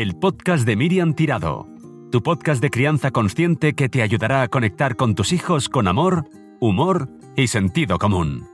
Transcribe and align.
el 0.00 0.16
podcast 0.16 0.64
de 0.64 0.76
Miriam 0.76 1.12
Tirado, 1.12 1.68
tu 2.10 2.22
podcast 2.22 2.62
de 2.62 2.70
crianza 2.70 3.10
consciente 3.10 3.74
que 3.74 3.90
te 3.90 4.00
ayudará 4.00 4.40
a 4.40 4.48
conectar 4.48 4.96
con 4.96 5.14
tus 5.14 5.30
hijos 5.30 5.68
con 5.68 5.86
amor, 5.88 6.24
humor 6.58 7.10
y 7.36 7.48
sentido 7.48 7.98
común. 7.98 8.46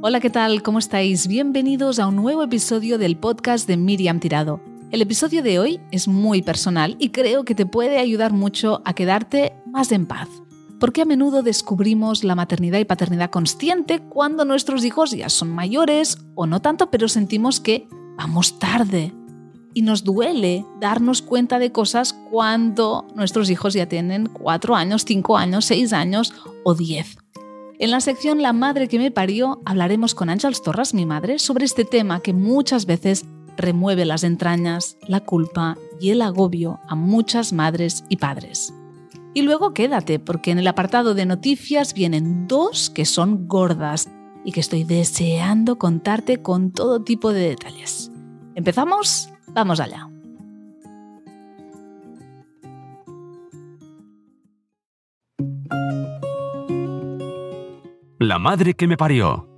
Hola, 0.00 0.20
¿qué 0.20 0.30
tal? 0.30 0.62
¿Cómo 0.62 0.78
estáis? 0.78 1.26
Bienvenidos 1.26 1.98
a 1.98 2.06
un 2.06 2.16
nuevo 2.16 2.42
episodio 2.42 2.96
del 2.96 3.18
podcast 3.18 3.68
de 3.68 3.76
Miriam 3.76 4.18
Tirado. 4.18 4.62
El 4.90 5.02
episodio 5.02 5.42
de 5.42 5.58
hoy 5.58 5.78
es 5.90 6.08
muy 6.08 6.40
personal 6.40 6.96
y 6.98 7.10
creo 7.10 7.44
que 7.44 7.54
te 7.54 7.66
puede 7.66 7.98
ayudar 7.98 8.32
mucho 8.32 8.80
a 8.86 8.94
quedarte 8.94 9.52
más 9.66 9.92
en 9.92 10.06
paz 10.06 10.30
porque 10.80 11.02
a 11.02 11.04
menudo 11.04 11.42
descubrimos 11.42 12.24
la 12.24 12.34
maternidad 12.34 12.78
y 12.80 12.84
paternidad 12.84 13.30
consciente 13.30 14.00
cuando 14.00 14.44
nuestros 14.44 14.84
hijos 14.84 15.10
ya 15.12 15.28
son 15.28 15.50
mayores 15.50 16.18
o 16.34 16.46
no 16.46 16.60
tanto, 16.60 16.90
pero 16.90 17.06
sentimos 17.06 17.60
que 17.60 17.86
vamos 18.16 18.58
tarde. 18.58 19.12
Y 19.74 19.82
nos 19.82 20.02
duele 20.02 20.64
darnos 20.80 21.22
cuenta 21.22 21.60
de 21.60 21.70
cosas 21.70 22.14
cuando 22.30 23.06
nuestros 23.14 23.50
hijos 23.50 23.74
ya 23.74 23.86
tienen 23.86 24.26
4 24.26 24.74
años, 24.74 25.04
5 25.04 25.36
años, 25.36 25.66
6 25.66 25.92
años 25.92 26.34
o 26.64 26.74
10. 26.74 27.18
En 27.78 27.90
la 27.90 28.00
sección 28.00 28.42
La 28.42 28.52
madre 28.52 28.88
que 28.88 28.98
me 28.98 29.10
parió 29.10 29.60
hablaremos 29.64 30.14
con 30.14 30.28
Ángels 30.28 30.62
Torras, 30.62 30.92
mi 30.92 31.06
madre, 31.06 31.38
sobre 31.38 31.66
este 31.66 31.84
tema 31.84 32.20
que 32.20 32.32
muchas 32.32 32.86
veces 32.86 33.26
remueve 33.56 34.04
las 34.06 34.24
entrañas, 34.24 34.96
la 35.06 35.20
culpa 35.20 35.76
y 36.00 36.10
el 36.10 36.22
agobio 36.22 36.80
a 36.88 36.94
muchas 36.94 37.52
madres 37.52 38.04
y 38.08 38.16
padres. 38.16 38.72
Y 39.32 39.42
luego 39.42 39.72
quédate, 39.72 40.18
porque 40.18 40.50
en 40.50 40.58
el 40.58 40.66
apartado 40.66 41.14
de 41.14 41.26
noticias 41.26 41.94
vienen 41.94 42.48
dos 42.48 42.90
que 42.90 43.04
son 43.04 43.46
gordas 43.46 44.10
y 44.44 44.52
que 44.52 44.60
estoy 44.60 44.84
deseando 44.84 45.78
contarte 45.78 46.42
con 46.42 46.72
todo 46.72 47.02
tipo 47.02 47.32
de 47.32 47.50
detalles. 47.50 48.10
¿Empezamos? 48.54 49.30
Vamos 49.48 49.80
allá. 49.80 50.08
La 58.18 58.38
madre 58.38 58.74
que 58.74 58.86
me 58.86 58.96
parió. 58.96 59.49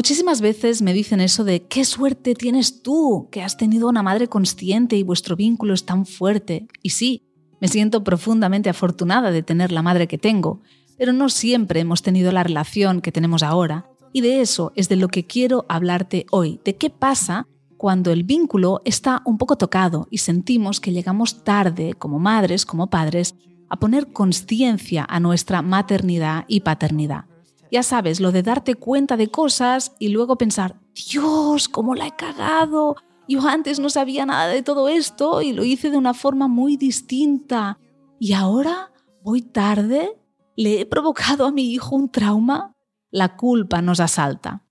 Muchísimas 0.00 0.40
veces 0.40 0.80
me 0.80 0.94
dicen 0.94 1.20
eso 1.20 1.44
de 1.44 1.64
qué 1.64 1.84
suerte 1.84 2.34
tienes 2.34 2.82
tú, 2.82 3.28
que 3.30 3.42
has 3.42 3.58
tenido 3.58 3.86
una 3.86 4.02
madre 4.02 4.28
consciente 4.28 4.96
y 4.96 5.02
vuestro 5.02 5.36
vínculo 5.36 5.74
es 5.74 5.84
tan 5.84 6.06
fuerte. 6.06 6.66
Y 6.82 6.88
sí, 6.88 7.28
me 7.60 7.68
siento 7.68 8.02
profundamente 8.02 8.70
afortunada 8.70 9.30
de 9.30 9.42
tener 9.42 9.70
la 9.72 9.82
madre 9.82 10.08
que 10.08 10.16
tengo, 10.16 10.62
pero 10.96 11.12
no 11.12 11.28
siempre 11.28 11.80
hemos 11.80 12.00
tenido 12.00 12.32
la 12.32 12.42
relación 12.42 13.02
que 13.02 13.12
tenemos 13.12 13.42
ahora. 13.42 13.90
Y 14.14 14.22
de 14.22 14.40
eso 14.40 14.72
es 14.74 14.88
de 14.88 14.96
lo 14.96 15.08
que 15.08 15.26
quiero 15.26 15.66
hablarte 15.68 16.24
hoy, 16.30 16.62
de 16.64 16.76
qué 16.76 16.88
pasa 16.88 17.46
cuando 17.76 18.10
el 18.10 18.24
vínculo 18.24 18.80
está 18.86 19.20
un 19.26 19.36
poco 19.36 19.56
tocado 19.56 20.08
y 20.10 20.16
sentimos 20.16 20.80
que 20.80 20.92
llegamos 20.92 21.44
tarde, 21.44 21.92
como 21.92 22.18
madres, 22.18 22.64
como 22.64 22.88
padres, 22.88 23.34
a 23.68 23.78
poner 23.78 24.14
conciencia 24.14 25.04
a 25.06 25.20
nuestra 25.20 25.60
maternidad 25.60 26.46
y 26.48 26.60
paternidad. 26.60 27.29
Ya 27.70 27.82
sabes, 27.84 28.20
lo 28.20 28.32
de 28.32 28.42
darte 28.42 28.74
cuenta 28.74 29.16
de 29.16 29.28
cosas 29.28 29.94
y 29.98 30.08
luego 30.08 30.36
pensar, 30.36 30.80
Dios, 30.92 31.68
¿cómo 31.68 31.94
la 31.94 32.08
he 32.08 32.16
cagado? 32.16 32.96
Yo 33.28 33.46
antes 33.46 33.78
no 33.78 33.90
sabía 33.90 34.26
nada 34.26 34.48
de 34.48 34.62
todo 34.62 34.88
esto 34.88 35.40
y 35.40 35.52
lo 35.52 35.62
hice 35.62 35.90
de 35.90 35.96
una 35.96 36.14
forma 36.14 36.48
muy 36.48 36.76
distinta. 36.76 37.78
¿Y 38.18 38.32
ahora 38.32 38.92
voy 39.22 39.42
tarde? 39.42 40.18
¿Le 40.56 40.80
he 40.80 40.86
provocado 40.86 41.46
a 41.46 41.52
mi 41.52 41.72
hijo 41.72 41.94
un 41.94 42.10
trauma? 42.10 42.74
La 43.10 43.36
culpa 43.36 43.82
nos 43.82 44.00
asalta. 44.00 44.64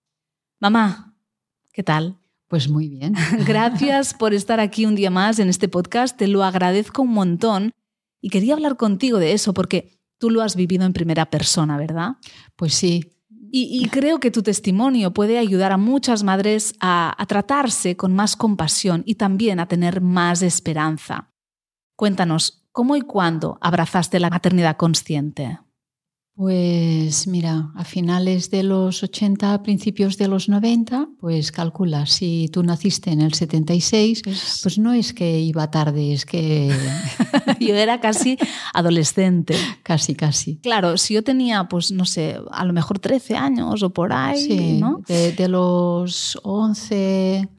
Mamá, 0.59 1.15
¿qué 1.71 1.83
tal? 1.83 2.19
Pues 2.49 2.67
muy 2.67 2.89
bien. 2.89 3.15
Gracias 3.45 4.13
por 4.13 4.33
estar 4.33 4.59
aquí 4.59 4.85
un 4.85 4.95
día 4.95 5.09
más 5.09 5.39
en 5.39 5.47
este 5.47 5.69
podcast, 5.69 6.17
te 6.17 6.27
lo 6.27 6.43
agradezco 6.43 7.03
un 7.03 7.13
montón 7.13 7.71
y 8.21 8.29
quería 8.29 8.55
hablar 8.55 8.75
contigo 8.75 9.19
de 9.19 9.31
eso 9.31 9.53
porque 9.53 9.98
Tú 10.19 10.29
lo 10.29 10.43
has 10.43 10.55
vivido 10.55 10.85
en 10.85 10.93
primera 10.93 11.25
persona, 11.31 11.77
¿verdad? 11.77 12.17
Pues 12.55 12.75
sí. 12.75 13.15
Y, 13.51 13.87
creo 13.89 14.19
que 14.19 14.29
tu 14.29 14.43
testimonio 14.43 15.11
puede 15.11 15.39
ayudar 15.39 15.71
a 15.71 15.77
muchas 15.77 16.21
madres 16.21 16.75
a, 16.79 17.15
a 17.19 17.25
tratarse 17.25 17.97
con 17.97 18.13
más 18.13 18.35
compasión 18.35 19.01
y 19.07 19.15
también 19.15 19.59
a 19.59 19.67
tener 19.67 20.01
más 20.01 20.43
esperanza. 20.43 21.33
Cuéntanos, 21.95 22.67
¿cómo 22.71 22.95
y 22.95 23.01
cuándo 23.01 23.57
abrazaste 23.59 24.19
la 24.19 24.29
maternidad 24.29 24.77
consciente? 24.77 25.57
Pues 26.39 27.27
mira, 27.27 27.69
a 27.75 27.83
finales 27.83 28.49
de 28.49 28.63
los 28.63 29.03
80, 29.03 29.61
principios 29.61 30.17
de 30.17 30.29
los 30.29 30.47
90, 30.47 31.09
pues 31.19 31.51
calcula, 31.51 32.05
si 32.05 32.47
tú 32.47 32.63
naciste 32.63 33.11
en 33.11 33.19
el 33.19 33.33
76, 33.33 34.21
pues 34.63 34.77
no 34.77 34.93
es 34.93 35.11
que 35.11 35.41
iba 35.41 35.69
tarde, 35.69 36.13
es 36.13 36.25
que... 36.25 36.73
yo 37.59 37.75
era 37.75 37.99
casi 37.99 38.37
adolescente. 38.73 39.53
Casi, 39.83 40.15
casi. 40.15 40.55
Claro, 40.59 40.97
si 40.97 41.15
yo 41.15 41.25
tenía, 41.25 41.65
pues 41.65 41.91
no 41.91 42.05
sé, 42.05 42.37
a 42.51 42.63
lo 42.63 42.71
mejor 42.71 42.99
13 42.99 43.35
años 43.35 43.83
o 43.83 43.89
por 43.89 44.13
ahí, 44.13 44.77
¿no? 44.79 45.01
De, 45.09 45.33
de 45.33 45.49
los 45.49 46.39
11 46.43 47.49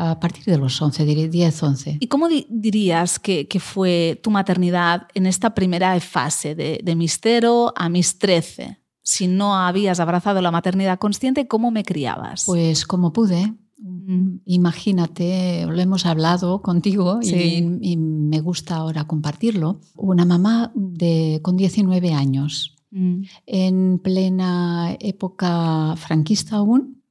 a 0.00 0.20
partir 0.20 0.44
de 0.44 0.56
los 0.58 0.80
11, 0.80 1.28
10, 1.28 1.62
11. 1.62 1.96
¿Y 1.98 2.06
cómo 2.06 2.28
dirías 2.28 3.18
que, 3.18 3.48
fue 3.58 4.20
tu 4.22 4.30
maternidad 4.30 5.08
en 5.14 5.26
esta 5.26 5.54
primera 5.54 5.98
fase, 5.98 6.54
de, 6.54 6.80
de 6.84 6.94
mis 6.94 7.18
0 7.20 7.72
a 7.74 7.88
mis 7.88 8.18
13? 8.18 8.78
Si 9.02 9.26
no 9.26 9.56
habías 9.56 9.98
abrazado 9.98 10.40
la 10.40 10.52
maternidad 10.52 11.00
consciente, 11.00 11.48
¿cómo 11.48 11.72
me 11.72 11.82
criabas? 11.82 12.44
Pues 12.46 12.86
como 12.86 13.12
pude. 13.12 13.54
Mm. 13.78 14.36
Imagínate, 14.44 15.66
lo 15.66 15.80
hemos 15.80 16.06
hablado 16.06 16.62
contigo 16.62 17.18
y, 17.22 17.96
me 17.96 18.40
gusta 18.40 18.76
ahora 18.76 19.04
compartirlo. 19.04 19.80
Una 19.96 20.24
mamá 20.24 20.70
de, 20.74 21.40
con 21.42 21.56
19 21.56 22.12
años, 22.12 22.76
mm. 22.92 23.22
en 23.46 23.98
plena 23.98 24.96
época 25.00 25.96
franquista 25.96 26.56
aún, 26.56 27.02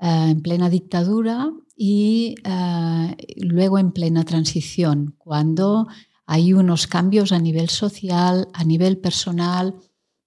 eh, 0.00 0.30
en 0.30 0.40
plena 0.42 0.70
dictadura, 0.70 1.52
y 1.76 2.34
eh, 2.44 3.16
luego 3.38 3.78
en 3.78 3.92
plena 3.92 4.24
transición, 4.24 5.14
cuando 5.18 5.88
hay 6.26 6.52
unos 6.52 6.86
cambios 6.86 7.32
a 7.32 7.38
nivel 7.38 7.68
social, 7.68 8.48
a 8.52 8.64
nivel 8.64 8.98
personal, 8.98 9.74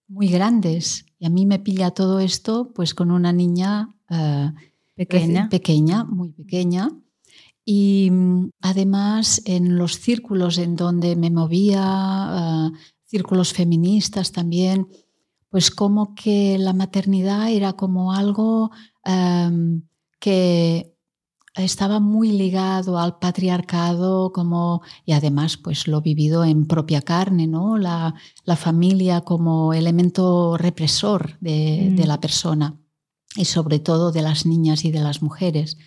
muy 0.07 0.27
grandes. 0.27 1.05
Y 1.19 1.25
a 1.25 1.29
mí 1.29 1.45
me 1.45 1.59
pilla 1.59 1.91
todo 1.91 2.19
esto 2.19 2.71
pues 2.73 2.93
con 2.93 3.11
una 3.11 3.31
niña 3.31 3.95
eh, 4.09 4.51
pequeña. 4.95 5.49
pequeña, 5.49 6.03
muy 6.03 6.31
pequeña. 6.31 6.89
Y 7.63 8.09
mm, 8.11 8.49
además 8.61 9.41
en 9.45 9.77
los 9.77 9.99
círculos 9.99 10.57
en 10.57 10.75
donde 10.75 11.15
me 11.15 11.31
movía, 11.31 12.71
eh, 12.73 12.77
círculos 13.05 13.53
feministas 13.53 14.31
también, 14.31 14.87
pues 15.49 15.71
como 15.71 16.15
que 16.15 16.57
la 16.57 16.73
maternidad 16.73 17.49
era 17.49 17.73
como 17.73 18.11
algo 18.11 18.71
que 20.19 20.94
estaba 21.55 21.99
muy 21.99 22.31
ligado 22.31 22.99
al 22.99 23.17
patriarcado 23.17 24.31
como 24.33 24.81
y 25.05 25.13
además 25.13 25.57
pues 25.57 25.87
lo 25.87 26.01
vivido 26.01 26.43
en 26.43 26.65
propia 26.65 27.01
carne 27.01 27.47
no 27.47 27.77
la, 27.77 28.15
familia 28.57 29.21
como 29.21 29.73
elemento 29.73 30.57
represor 30.57 31.37
de, 31.39 31.91
de, 31.95 32.03
mm. 32.03 32.07
la 32.07 32.19
persona 32.19 32.77
y 33.35 33.45
sobre 33.45 33.79
todo 33.79 34.11
de 34.11 34.21
las 34.21 34.45
niñas 34.45 34.85
y 34.85 34.91
de 34.91 35.01
las 35.01 35.21
mujeres. 35.21 35.77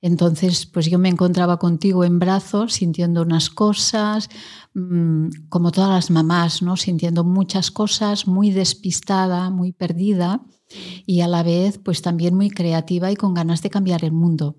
Entonces 0.00 0.66
pues 0.66 0.86
yo 0.86 0.98
me 1.00 1.08
encontraba 1.08 1.58
contigo 1.58 2.04
en 2.04 2.20
brazos 2.20 2.74
sintiendo 2.74 3.22
unas 3.22 3.50
cosas 3.50 4.28
mm, 4.74 5.48
como 5.48 5.72
todas 5.72 5.90
las 5.90 6.10
mamás 6.10 6.62
no 6.62 6.76
sintiendo 6.76 7.24
muchas 7.24 7.72
cosas 7.72 8.28
muy 8.28 8.52
despistada 8.52 9.50
muy 9.50 9.72
perdida 9.72 10.42
y 11.06 11.22
a 11.22 11.26
la 11.26 11.42
vez 11.42 11.78
pues 11.78 12.02
también 12.02 12.36
muy 12.36 12.50
creativa 12.50 13.10
y 13.10 13.16
con 13.16 13.34
ganas 13.34 13.62
de 13.62 13.70
cambiar 13.70 14.04
el 14.04 14.12
mundo 14.12 14.56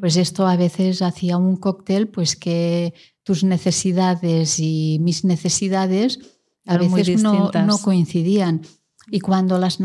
pues 0.00 0.16
esto 0.16 0.46
a 0.46 0.56
veces 0.56 1.02
hacía 1.02 1.36
un 1.36 1.56
cóctel 1.56 2.08
pues 2.08 2.36
que 2.36 2.94
tus 3.22 3.44
necesidades 3.44 4.58
y 4.58 4.98
mis 5.00 5.24
necesidades 5.24 6.18
a 6.66 6.78
veces 6.78 7.22
no, 7.22 7.50
coincidían. 7.82 8.62
Y 9.10 9.20
cuando 9.20 9.58
las, 9.58 9.80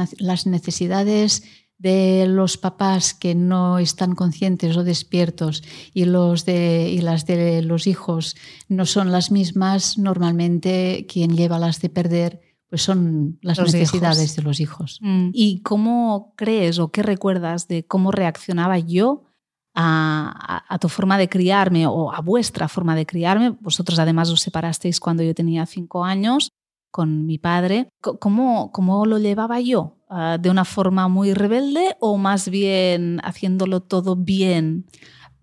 necesidades 0.45 1.43
de 1.77 2.25
los 2.27 2.57
papás 2.57 3.13
que 3.13 3.35
no 3.35 3.79
están 3.79 4.15
conscientes 4.15 4.77
o 4.77 4.83
despiertos 4.83 5.63
y, 5.93 6.05
los 6.05 6.45
de, 6.45 6.89
y 6.91 7.01
las 7.01 7.25
de 7.25 7.61
los 7.61 7.87
hijos 7.87 8.35
no 8.67 8.85
son 8.85 9.11
las 9.11 9.31
mismas, 9.31 9.97
normalmente 9.97 11.05
quien 11.07 11.35
lleva 11.35 11.59
las 11.59 11.81
de 11.81 11.89
perder 11.89 12.41
pues 12.69 12.81
son 12.81 13.39
las 13.41 13.59
necesidades 13.59 14.35
de 14.35 14.41
los 14.41 14.59
hijos. 14.59 14.99
Mm. 15.01 15.29
¿Y 15.31 15.61
cómo 15.61 16.33
crees 16.35 16.79
o 16.79 16.91
qué 16.91 17.01
recuerdas 17.01 17.67
de 17.67 17.85
cómo 17.85 18.11
reaccionaba 18.11 18.77
yo 18.77 19.23
a, 19.79 20.77
tu 20.81 20.89
forma 20.89 21.17
de 21.17 21.29
criarme 21.29 21.85
o 21.85 22.11
a 22.11 22.21
vuestra 22.21 22.67
forma 22.67 22.95
de 22.95 23.05
criarme. 23.05 23.55
Vosotros 23.61 23.99
además 23.99 24.29
os 24.29 24.41
separasteis 24.41 24.99
cuando 24.99 25.23
yo 25.23 25.33
tenía 25.33 25.65
cinco 25.65 26.03
años. 26.03 26.51
con 26.89 27.27
mi 27.27 27.37
padre. 27.37 27.89
¿Cómo, 28.01 28.71
cómo 28.71 29.05
lo 29.05 29.19
llevaba 29.19 29.59
yo? 29.59 29.97
Ah, 30.09 30.37
¿De 30.39 30.49
una 30.49 30.65
forma 30.65 31.07
muy 31.09 31.33
rebelde 31.33 31.95
o 31.99 32.17
más 32.17 32.49
bien 32.49 33.19
haciéndolo 33.23 33.81
todo 33.81 34.15
bien? 34.15 34.85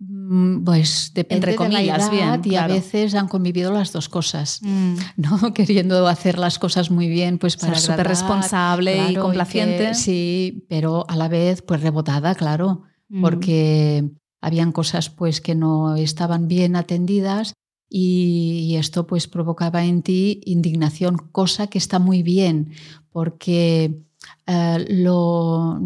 Mm, 0.01 0.65
pues 0.65 1.13
depende 1.15 1.51
Entre 1.51 1.55
comillas, 1.55 2.11
de 2.11 2.17
la 2.17 2.25
edad 2.25 2.45
y 2.45 2.57
a 2.57 2.67
veces 2.67 3.15
han 3.15 3.29
convivido 3.29 3.71
las 3.73 3.93
dos 3.93 4.09
cosas, 4.09 4.61
mm. 4.63 4.95
¿no? 5.17 5.39
Queriendo 5.55 6.09
hacer 6.09 6.39
las 6.39 6.59
cosas 6.59 6.91
muy 6.91 7.09
bien, 7.09 7.39
pues 7.39 7.57
para 7.57 7.75
ser 7.77 7.93
súper 7.93 8.09
responsable 8.09 9.13
y 9.13 9.15
complaciente. 9.15 9.95
sí, 9.95 10.67
pero 10.69 11.05
a 11.09 11.15
la 11.15 11.29
vez 11.29 11.63
pues 11.63 11.83
rebotada, 11.83 12.35
claro, 12.35 12.83
mm. 13.09 13.21
porque 13.21 14.11
habían 14.45 14.73
cosas 14.73 15.09
pues 15.09 15.41
que 15.41 15.55
no 15.55 15.97
estaban 15.97 16.49
bien 16.49 16.77
atendidas 16.77 17.55
y, 17.89 18.77
esto 18.77 19.07
pues 19.07 19.27
provocaba 19.27 19.85
en 19.85 20.03
ti 20.03 20.41
indignación, 20.45 21.17
cosa 21.17 21.69
que 21.69 21.79
está 21.79 21.99
muy 21.99 22.23
bien, 22.23 22.73
porque 23.11 24.03
eh, 24.47 24.87
lo, 24.91 25.81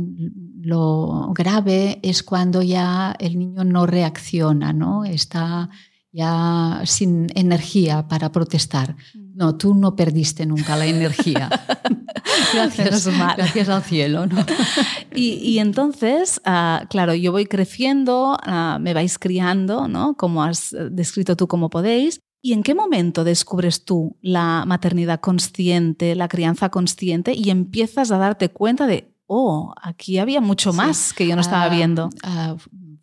lo, 0.60 1.32
grave 1.34 2.00
es 2.02 2.22
cuando 2.22 2.62
ya 2.62 3.14
el 3.19 3.38
niño 3.38 3.62
no 3.62 3.87
reacciona, 3.87 4.72
¿no? 4.72 5.04
Está 5.04 5.69
ya 6.11 6.81
sin 6.84 7.26
energía 7.34 8.08
para 8.08 8.32
protestar. 8.32 8.96
Mm. 9.14 9.37
No, 9.37 9.56
tú 9.56 9.75
no 9.75 9.94
perdiste 9.94 10.46
nunca 10.46 10.76
la 10.76 10.87
energía. 10.87 11.50
gracias, 12.55 13.06
gracias 13.37 13.69
al 13.69 13.82
cielo. 13.82 14.26
¿no? 14.26 14.44
y, 15.14 15.58
entonces, 15.58 16.40
ah, 16.44 16.84
claro, 16.88 17.14
yo 17.14 17.32
voy 17.32 17.46
creciendo, 17.46 18.37
ah, 18.43 18.78
me 18.81 18.94
vais 18.94 19.19
criando, 19.19 19.88
¿no? 19.88 20.14
Como 20.16 20.43
has 20.43 20.75
descrito 20.90 21.37
tú 21.37 21.49
como 21.49 21.70
podéis. 21.70 22.20
¿Y 22.40 22.52
en 22.52 22.62
qué 22.62 22.75
momento 22.75 23.25
descubres 23.25 23.84
tú 23.84 24.16
la 24.22 24.64
maternidad 24.66 25.20
consciente, 25.20 26.14
la 26.14 26.28
crianza 26.28 26.69
consciente 26.69 27.34
y 27.34 27.50
empiezas 27.50 28.12
a 28.12 28.19
darte 28.19 28.50
cuenta 28.50 28.87
de, 28.87 29.12
oh, 29.26 29.75
aquí 29.82 30.19
había 30.19 30.40
mucho 30.40 30.72
más 30.72 31.12
que 31.12 31.26
yo 31.26 31.34
no 31.34 31.40
estaba 31.40 31.64
ah, 31.64 31.69
viendo? 31.69 32.11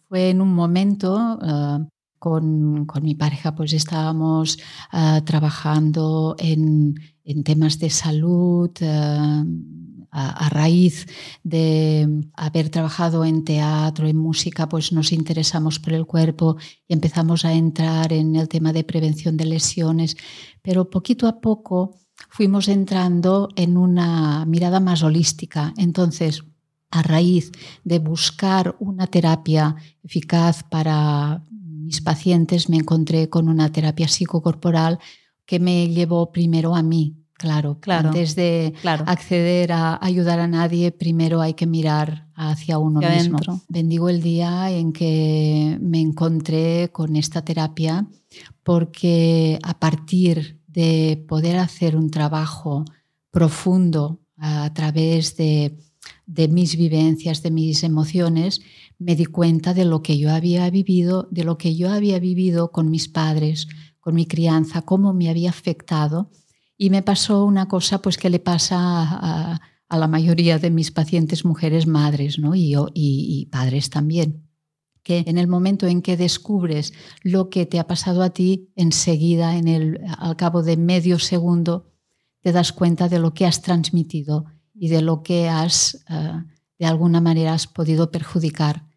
fue 0.08 0.30
en 0.30 0.40
un 0.40 0.54
momento 0.54 1.38
con, 2.18 2.88
mi 3.02 3.16
pareja 3.16 3.56
pues 3.56 3.74
estábamos 3.74 4.58
trabajando 5.26 6.38
en, 6.40 6.96
temas 7.44 7.80
de 7.80 7.90
salud 7.90 8.72
ah, 8.82 9.44
a, 10.12 10.50
raíz 10.50 11.08
de 11.44 12.08
haber 12.36 12.70
trabajado 12.70 13.26
en 13.26 13.44
teatro, 13.44 14.08
en 14.08 14.16
música, 14.16 14.70
pues 14.70 14.94
nos 14.94 15.12
interesamos 15.12 15.80
por 15.80 15.94
el 15.94 16.06
cuerpo 16.06 16.56
y 16.88 16.94
empezamos 16.94 17.44
a 17.44 17.54
entrar 17.54 18.14
en 18.14 18.36
el 18.36 18.48
tema 18.48 18.72
de 18.72 18.86
prevención 18.86 19.36
de 19.36 19.46
lesiones, 19.46 20.16
pero 20.62 20.90
poquito 20.90 21.28
a 21.28 21.42
poco 21.42 21.96
fuimos 22.30 22.70
entrando 22.70 23.50
en 23.58 23.78
una 23.78 24.46
mirada 24.46 24.80
más 24.80 25.04
holística. 25.04 25.74
Entonces, 25.76 26.44
a 26.92 27.02
raíz 27.02 27.52
de 27.84 28.00
buscar 28.00 28.78
una 28.80 29.08
terapia 29.08 29.76
eficaz 30.02 30.64
para 30.64 31.44
mis 31.52 32.02
pacientes 32.02 32.70
me 32.70 32.78
encontré 32.78 33.30
con 33.30 33.50
una 33.50 33.72
terapia 33.72 34.08
psicocorporal 34.08 35.00
que 35.46 35.60
me 35.60 35.90
llevó 35.90 36.32
primero 36.32 36.76
a 36.76 36.84
mí. 36.84 37.18
Claro, 37.38 37.80
claro. 37.82 38.10
Antes 38.10 38.36
de 38.36 38.74
acceder 38.84 39.74
a 39.74 40.00
ayudar 40.02 40.40
a 40.40 40.48
nadie, 40.48 40.92
primero 40.92 41.42
hay 41.42 41.54
que 41.54 41.68
mirar 41.68 42.30
hacia 42.34 42.78
uno 42.78 43.02
mismo. 43.02 43.40
Bendigo 43.68 44.08
el 44.08 44.22
día 44.22 44.72
en 44.72 44.94
que 44.94 45.78
me 45.82 46.00
encontré 46.00 46.90
con 46.94 47.18
esta 47.18 47.44
terapia 47.44 48.08
porque 48.64 49.60
a 49.64 49.80
partir 49.80 50.62
de 50.68 51.24
poder 51.28 51.58
hacer 51.58 51.98
un 51.98 52.10
trabajo 52.10 52.86
profundo 53.32 54.22
a 54.38 54.74
través 54.74 55.36
de, 55.36 55.78
de 56.26 56.48
mis 56.48 56.78
vivencias, 56.78 57.44
de 57.44 57.52
mis 57.52 57.84
emociones, 57.84 58.62
me 58.98 59.16
di 59.16 59.26
cuenta 59.26 59.74
de 59.74 59.86
lo 59.86 60.02
que 60.02 60.18
yo 60.18 60.32
había 60.32 60.70
vivido, 60.70 61.28
de 61.32 61.44
lo 61.44 61.58
que 61.58 61.76
yo 61.76 61.92
había 61.92 62.20
vivido 62.20 62.72
con 62.72 62.90
mis 62.90 63.08
padres, 63.08 63.68
con 64.06 64.14
mi 64.14 64.28
crianza, 64.28 64.84
cómo 64.84 65.14
me 65.14 65.32
había 65.32 65.50
afectado. 65.50 66.30
Y 66.78 66.92
me 66.92 67.02
pasó 67.02 67.44
una 67.44 67.68
cosa 67.68 68.04
pues 68.04 68.18
que 68.18 68.30
le 68.30 68.38
pasa 68.40 68.78
a, 68.78 69.60
la 69.90 70.08
mayoría 70.08 70.60
de 70.60 70.70
mis 70.70 70.92
pacientes 70.92 71.44
mujeres 71.44 71.88
madres 71.88 72.38
¿no? 72.38 72.54
y, 72.54 72.70
yo, 72.70 72.90
y, 72.94 73.48
padres 73.52 73.90
también 73.90 74.44
que 75.02 75.24
en 75.28 75.38
el 75.38 75.48
momento 75.48 75.86
en 75.86 76.02
que 76.02 76.18
descubres 76.18 76.92
lo 77.22 77.50
que 77.50 77.68
te 77.68 77.80
ha 77.80 77.86
pasado 77.86 78.24
a 78.24 78.32
ti, 78.32 78.72
enseguida, 78.76 79.56
en 79.56 79.68
el, 79.68 80.02
al 80.18 80.36
cabo 80.36 80.64
de 80.64 80.78
medio 80.78 81.20
segundo, 81.20 81.92
te 82.42 82.52
das 82.52 82.74
cuenta 82.74 83.08
de 83.08 83.20
lo 83.20 83.36
que 83.36 83.46
has 83.46 83.62
transmitido 83.62 84.46
y 84.74 84.88
de 84.88 85.04
lo 85.04 85.22
que 85.22 85.48
has, 85.48 86.04
eh, 86.10 86.44
de 86.80 86.86
alguna 86.88 87.22
manera, 87.22 87.54
has 87.54 87.68
podido 87.68 88.10
perjudicar 88.10 88.88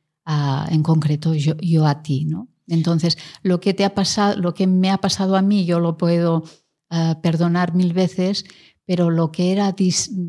en 0.70 0.82
concreto 0.82 1.34
yo, 1.34 1.87
a 1.87 2.02
ti, 2.02 2.25
¿no? 2.25 2.48
Entonces, 2.69 3.19
lo 3.43 3.61
que 3.61 3.75
te 3.75 3.85
ha 3.85 3.94
pasado, 3.94 4.37
lo 4.37 4.55
que 4.55 4.67
me 4.67 4.91
ha 4.91 4.99
pasado 4.99 5.37
a 5.37 5.43
mí, 5.43 5.65
yo 5.65 5.81
lo 5.81 5.97
puedo 5.97 6.44
eh, 6.91 7.15
perdonar 7.23 7.75
mil 7.75 7.93
veces, 7.93 8.44
pero 8.85 9.11
lo 9.11 9.32
que 9.32 9.53
era, 9.53 9.75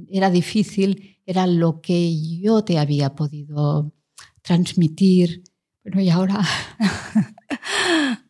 era 0.09 0.30
difícil 0.30 1.19
era 1.25 1.47
lo 1.47 1.80
que 1.80 2.39
yo 2.39 2.63
te 2.63 2.80
había 2.80 3.15
podido 3.15 3.94
transmitir. 4.41 5.44
Pero 5.83 6.01
y 6.01 6.09
ahora. 6.09 6.41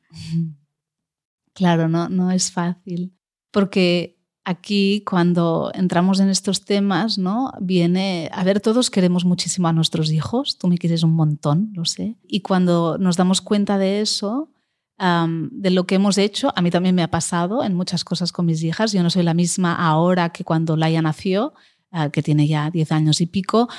claro, 1.53 1.87
no, 1.87 2.09
no 2.09 2.29
es 2.29 2.51
fácil. 2.51 3.15
Porque 3.51 4.18
aquí 4.49 5.03
cuando 5.05 5.71
entramos 5.75 6.19
en 6.19 6.29
estos 6.29 6.65
temas, 6.65 7.19
¿no? 7.19 7.51
Viene, 7.61 8.31
a 8.33 8.43
ver, 8.43 8.61
todos 8.61 8.89
queremos 8.89 9.23
muchísimo 9.23 9.67
a 9.67 9.73
nuestros 9.73 10.11
hijos, 10.11 10.57
tú 10.57 10.67
me 10.67 10.79
quieres 10.79 11.03
un 11.03 11.13
montón, 11.13 11.71
lo 11.75 11.85
sé. 11.85 12.15
Y 12.27 12.41
cuando 12.41 12.97
nos 12.97 13.15
damos 13.15 13.41
cuenta 13.41 13.77
de 13.77 14.01
eso, 14.01 14.49
de 14.97 15.69
lo 15.69 15.85
que 15.85 15.95
hemos 15.95 16.17
hecho, 16.17 16.51
a 16.55 16.61
mí 16.61 16.71
también 16.71 16.95
me 16.95 17.03
ha 17.03 17.11
pasado 17.11 17.63
en 17.63 17.75
muchas 17.75 18.03
cosas 18.03 18.33
con 18.33 18.47
mis 18.47 18.63
hijas. 18.63 18.91
Yo 18.91 19.03
no 19.03 19.09
soy 19.09 19.23
la 19.23 19.33
misma 19.33 19.75
ahora 19.75 20.29
que 20.29 20.43
cuando 20.43 20.75
Laia 20.75 21.01
nació, 21.01 21.53
ah, 21.91 22.09
que 22.09 22.21
tiene 22.21 22.47
ya 22.47 22.69
10 22.69 22.91
años 22.91 23.21
y 23.21 23.27
pico. 23.27 23.69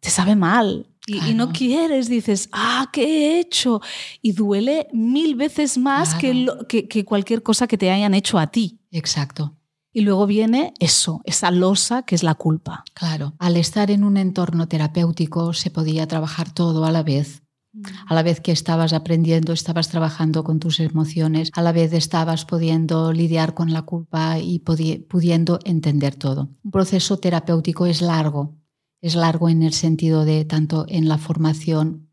te 0.00 0.10
sabe 0.10 0.36
mal, 0.36 0.88
y, 1.06 1.34
no 1.34 1.52
quieres, 1.52 2.08
dices, 2.08 2.48
ah, 2.52 2.88
¿qué 2.90 3.04
he 3.04 3.40
hecho? 3.40 3.82
Y 4.22 4.32
duele 4.32 4.88
mil 4.92 5.34
veces 5.34 5.76
más 5.76 6.14
que, 6.14 6.46
que, 6.66 7.04
cualquier 7.04 7.42
cosa 7.42 7.66
que 7.66 7.76
te 7.76 7.90
hayan 7.90 8.14
hecho 8.14 8.38
a 8.38 8.46
ti. 8.46 8.78
Exacto. 8.94 9.56
Y 9.92 10.00
luego 10.00 10.26
viene 10.26 10.72
eso, 10.78 11.20
esa 11.24 11.50
losa 11.50 12.02
que 12.02 12.14
es 12.14 12.22
la 12.22 12.34
culpa. 12.34 12.84
Claro, 12.94 13.34
al 13.38 13.56
estar 13.56 13.90
en 13.90 14.04
un 14.04 14.16
entorno 14.16 14.66
terapéutico 14.68 15.52
se 15.52 15.70
podía 15.70 16.06
trabajar 16.06 16.52
todo 16.52 16.84
a 16.84 16.92
la 16.92 17.02
vez. 17.02 17.42
Mm. 17.72 17.82
A 18.08 18.14
la 18.14 18.22
vez 18.22 18.40
que 18.40 18.52
estabas 18.52 18.92
aprendiendo, 18.92 19.52
estabas 19.52 19.88
trabajando 19.88 20.44
con 20.44 20.60
tus 20.60 20.78
emociones, 20.78 21.50
a 21.54 21.62
la 21.62 21.72
vez 21.72 21.92
estabas 21.92 22.44
pudiendo 22.44 23.12
lidiar 23.12 23.54
con 23.54 23.72
la 23.72 23.82
culpa 23.82 24.38
y 24.38 24.60
pudiendo 24.60 25.58
entender 25.64 26.14
todo. 26.14 26.50
Un 26.62 26.70
proceso 26.70 27.18
terapéutico 27.18 27.86
es 27.86 28.00
largo, 28.00 28.56
es 29.00 29.16
largo 29.16 29.48
en 29.48 29.62
el 29.62 29.72
sentido 29.72 30.24
de 30.24 30.44
tanto 30.44 30.86
en 30.88 31.08
la 31.08 31.18
formación 31.18 32.08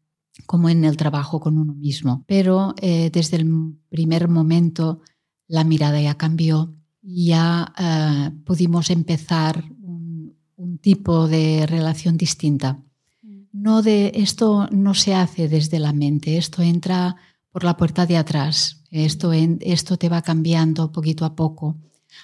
como 0.48 0.70
en 0.70 0.84
el 0.84 0.98
trabajo 0.98 1.40
con 1.40 1.58
uno 1.58 1.74
mismo. 1.74 2.26
Pero 2.28 2.74
eh, 2.82 3.12
desde 3.12 3.38
el 3.38 3.76
primer 3.90 4.28
momento 4.28 5.02
la 5.52 5.66
mirada 5.66 6.00
ya 6.00 6.16
cambió, 6.16 6.74
ya 7.02 7.74
eh, 7.78 8.32
pudimos 8.46 8.90
empezar 8.90 9.64
un, 9.82 10.78
tipo 10.80 11.28
de 11.28 11.66
relación 11.68 12.18
distinta. 12.18 12.80
Mm. 13.22 13.42
No 13.52 13.82
de 13.82 14.14
esto 14.16 14.68
no 14.72 14.94
se 14.94 15.14
hace 15.14 15.48
desde 15.50 15.78
la 15.80 15.92
mente, 15.92 16.38
esto 16.38 16.62
entra 16.62 17.18
por 17.52 17.64
la 17.64 17.76
puerta 17.76 18.06
de 18.06 18.18
atrás, 18.18 18.82
esto, 18.90 19.34
esto 19.34 19.98
te 19.98 20.10
va 20.10 20.22
cambiando 20.22 20.92
poquito 20.92 21.26
a 21.26 21.36
poco, 21.36 21.78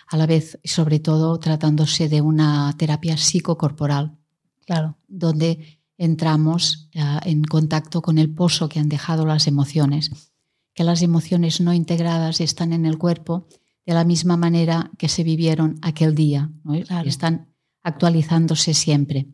a 0.08 0.18
la 0.18 0.26
vez, 0.26 0.58
sobre 0.64 1.00
todo 1.00 1.38
tratándose 1.38 2.08
de 2.08 2.22
una 2.22 2.74
terapia 2.78 3.18
psicocorporal 3.18 4.18
claro. 4.66 4.98
donde 5.08 5.80
entramos 5.98 6.90
eh, 6.94 7.02
en 7.26 7.44
contacto 7.44 8.02
con 8.02 8.18
el 8.18 8.34
pozo 8.34 8.70
que 8.70 8.80
han 8.80 8.90
dejado 8.90 9.26
las 9.26 9.48
emociones, 9.48 10.27
que 10.78 10.84
las 10.84 11.02
emociones 11.02 11.60
no 11.60 11.74
integradas 11.74 12.40
están 12.40 12.72
en 12.72 12.86
el 12.86 13.00
cuerpo 13.00 13.48
de 13.84 13.96
la 13.96 14.04
misma 14.04 14.38
manera 14.38 14.92
que 15.00 15.10
se 15.10 15.24
vivieron 15.24 15.80
aquel 15.82 16.14
día, 16.14 16.52
están 17.04 17.52
actualizándose 17.82 18.76
siempre. 18.76 19.26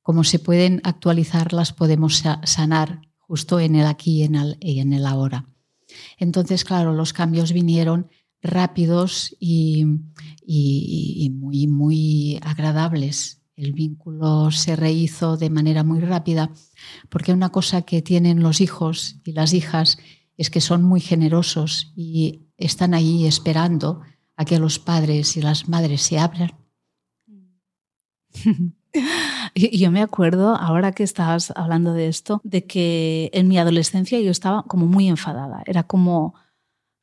Como 0.00 0.24
se 0.24 0.38
pueden 0.38 0.80
actualizar, 0.84 1.52
las 1.52 1.74
podemos 1.74 2.24
sanar 2.44 3.02
justo 3.18 3.60
en 3.60 3.74
el 3.74 3.84
aquí 3.84 4.22
y 4.22 4.80
en 4.80 4.92
el, 4.94 5.04
ahora. 5.04 5.44
Entonces, 6.16 6.64
claro, 6.64 6.94
los 6.94 7.12
cambios 7.12 7.52
vinieron 7.52 8.08
rápidos 8.40 9.36
y, 9.38 9.84
y 10.46 11.28
muy, 11.28 11.66
muy 11.66 12.40
agradables 12.40 13.42
el 13.56 13.72
vínculo 13.72 14.50
se 14.50 14.76
rehizo 14.76 15.38
de 15.38 15.48
manera 15.48 15.82
muy 15.82 16.00
rápida, 16.00 16.50
porque 17.08 17.32
una 17.32 17.48
cosa 17.48 17.82
que 17.82 18.02
tienen 18.02 18.42
los 18.42 18.60
hijos 18.60 19.16
y 19.24 19.32
las 19.32 19.54
hijas 19.54 19.98
es 20.36 20.50
que 20.50 20.60
son 20.60 20.82
muy 20.82 21.00
generosos 21.00 21.92
y 21.96 22.46
están 22.56 22.94
ahí 22.94 23.26
esperando 23.26 24.02
a 24.36 24.44
que 24.44 24.58
los 24.58 24.78
padres 24.78 25.36
y 25.36 25.42
las 25.42 25.68
madres 25.68 26.02
se 26.02 26.18
abran. 26.18 26.52
Yo 29.54 29.90
me 29.90 30.02
acuerdo, 30.02 30.54
ahora 30.56 30.92
que 30.92 31.02
estabas 31.02 31.52
hablando 31.56 31.92
de 31.92 32.08
esto, 32.08 32.40
de 32.44 32.66
que 32.66 33.30
en 33.32 33.48
mi 33.48 33.58
adolescencia 33.58 34.20
yo 34.20 34.30
estaba 34.30 34.62
como 34.64 34.86
muy 34.86 35.08
enfadada. 35.08 35.62
Era 35.66 35.82
como, 35.82 36.34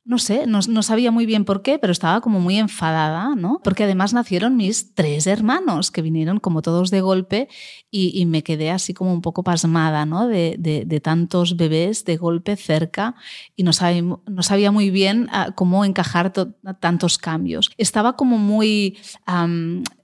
no 0.06 0.18
sé, 0.18 0.46
no, 0.46 0.60
sabía 0.82 1.10
muy 1.10 1.24
bien 1.24 1.46
por 1.46 1.62
qué, 1.62 1.78
pero 1.78 1.90
estaba 1.90 2.20
como 2.20 2.38
muy 2.38 2.58
enfadada, 2.58 3.34
¿no? 3.34 3.60
Porque 3.64 3.84
además 3.84 4.12
nacieron 4.12 4.54
mis 4.54 4.94
tres 4.94 5.26
hermanos, 5.26 5.90
que 5.90 6.02
vinieron 6.02 6.40
como 6.40 6.60
todos 6.60 6.90
de 6.90 7.00
golpe 7.00 7.48
y, 7.90 8.26
me 8.26 8.42
quedé 8.42 8.70
así 8.70 8.92
como 8.92 9.14
un 9.14 9.22
poco 9.22 9.42
pasmada, 9.42 10.04
¿no? 10.04 10.26
De, 10.28 11.00
tantos 11.02 11.56
bebés 11.56 12.04
de 12.04 12.16
golpe 12.18 12.56
cerca 12.56 13.14
y 13.56 13.62
no 13.62 13.72
sabía, 13.72 14.02
no 14.02 14.42
sabía 14.42 14.70
muy 14.70 14.90
bien 14.90 15.28
ah, 15.32 15.52
cómo 15.54 15.86
encajar 15.86 16.32
tantos 16.80 17.16
cambios. 17.16 17.70
Estaba 17.78 18.14
como 18.14 18.36
muy 18.36 18.98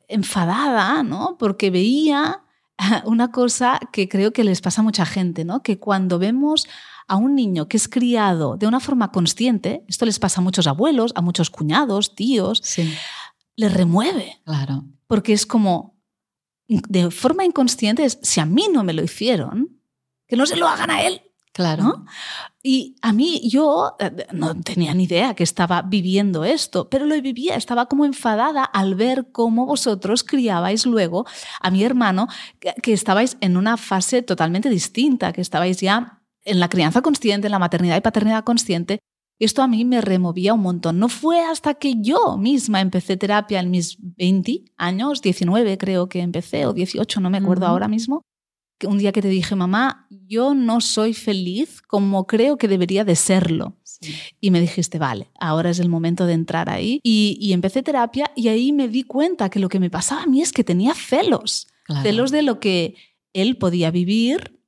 enfadada, 0.09 1.02
¿no? 1.02 1.37
Porque 1.38 1.71
veía 1.71 2.42
una 3.04 3.30
cosa 3.30 3.78
que 3.92 4.09
creo 4.09 4.33
que 4.33 4.45
les 4.45 4.62
pasa 4.62 4.80
a 4.80 4.85
mucha 4.85 5.04
gente, 5.04 5.45
¿no? 5.45 5.62
Que 5.62 5.78
cuando 5.78 6.19
vemos 6.19 6.66
a 7.11 7.17
un 7.17 7.35
niño 7.35 7.67
que 7.67 7.76
es 7.76 7.88
criado 7.88 8.57
de 8.57 8.69
una 8.69 8.79
forma 8.79 9.11
consciente, 9.11 9.85
esto 9.88 10.07
les 10.07 10.21
pasa 10.21 10.40
a 10.40 10.45
muchos 10.45 10.69
abuelos, 10.69 11.12
a 11.17 11.21
muchos 11.21 11.50
cuñados, 11.50 12.14
tíos, 12.14 12.62
le 13.57 13.69
remueve. 13.69 14.40
Claro. 14.45 14.85
Porque 15.09 15.33
es 15.33 15.45
como, 15.45 15.99
de 16.69 17.11
forma 17.11 17.45
inconsciente, 17.45 18.05
es, 18.05 18.21
si 18.23 18.38
a 18.38 18.47
mí 18.47 18.69
no 18.73 18.85
me 18.85 18.93
lo 18.93 19.02
hicieron, 19.02 19.81
que 20.29 20.37
no 20.37 20.47
se 20.47 20.55
lo 20.55 20.69
hagan 20.69 20.90
a 20.90 21.02
él. 21.02 21.21
Claro. 21.52 22.05
Y 22.62 22.95
a 23.02 23.12
mí 23.12 23.40
yo 23.49 23.97
eh, 23.99 24.29
no 24.31 24.55
tenía 24.61 24.95
ni 24.95 25.05
idea 25.05 25.35
que 25.35 25.43
estaba 25.43 25.83
viviendo 25.83 26.45
esto, 26.45 26.88
pero 26.88 27.07
lo 27.07 27.21
vivía, 27.21 27.57
estaba 27.57 27.87
como 27.87 28.05
enfadada 28.05 28.62
al 28.62 28.95
ver 28.95 29.33
cómo 29.33 29.67
vosotros 29.67 30.23
criabais 30.23 30.87
luego 30.87 31.26
a 31.61 31.73
mi 31.73 31.83
hermano, 31.83 32.29
que 32.61 32.93
estabais 32.93 33.37
en 33.40 33.57
una 33.57 33.76
fase 33.76 34.23
totalmente 34.23 34.71
distinta, 34.71 35.33
que 35.33 35.40
estabais 35.40 35.81
ya 35.81 36.20
en 36.44 36.61
la 36.61 36.68
crianza 36.68 37.02
consciente, 37.02 37.47
en 37.47 37.52
la 37.52 37.59
maternidad 37.59 37.97
y 37.97 38.00
paternidad 38.00 38.44
consciente, 38.44 39.00
esto 39.40 39.62
a 39.62 39.68
mí 39.68 39.87
me 39.87 40.02
removía 40.02 40.52
un 40.52 40.61
montón. 40.61 40.99
No 40.99 41.09
fue 41.09 41.40
hasta 41.40 41.75
que 41.75 41.94
yo 42.00 42.37
misma 42.37 42.82
empecé 42.82 43.16
terapia 43.16 43.61
en 43.61 43.70
mis 43.70 43.97
20 43.99 44.64
años, 44.76 45.23
19 45.23 45.78
creo 45.78 46.09
que 46.09 46.20
empecé, 46.20 46.66
o 46.66 46.75
18, 46.75 47.20
no 47.20 47.30
me 47.30 47.38
acuerdo 47.38 47.66
ahora 47.66 47.88
mismo, 47.88 48.23
que 48.78 48.87
un 48.87 48.99
día 48.99 49.12
que 49.12 49.23
te 49.23 49.28
dije, 49.28 49.54
mamá, 49.54 50.06
yo 50.11 50.54
no 50.54 50.82
soy 50.82 51.14
feliz 51.14 51.80
como 51.82 52.26
creo 52.26 52.59
que 52.59 52.68
debería 52.68 53.04
de 53.04 53.16
serlo. 53.16 53.76
Y 54.40 54.50
me 54.50 54.61
dijiste, 54.61 54.99
vale, 54.99 55.30
ahora 55.38 55.70
es 55.70 55.78
el 55.78 55.88
momento 55.88 56.26
de 56.26 56.35
entrar 56.35 56.68
ahí. 56.68 57.00
Y, 57.02 57.52
empecé 57.52 57.82
terapia 57.82 58.30
y 58.37 58.49
ahí 58.49 58.73
me 58.73 58.88
di 58.88 59.04
cuenta 59.04 59.50
que 59.50 59.59
lo 59.59 59.68
que 59.68 59.80
me 59.80 59.90
pasaba 59.90 60.23
a 60.23 60.26
mí 60.26 60.40
es 60.40 60.52
que 60.52 60.64
tenía 60.64 60.94
celos. 60.94 61.68
Celos 62.02 62.30
de 62.30 62.42
lo 62.42 62.61
que 62.61 62.94
él 63.32 63.56
podía 63.56 63.90
vivir 63.90 64.60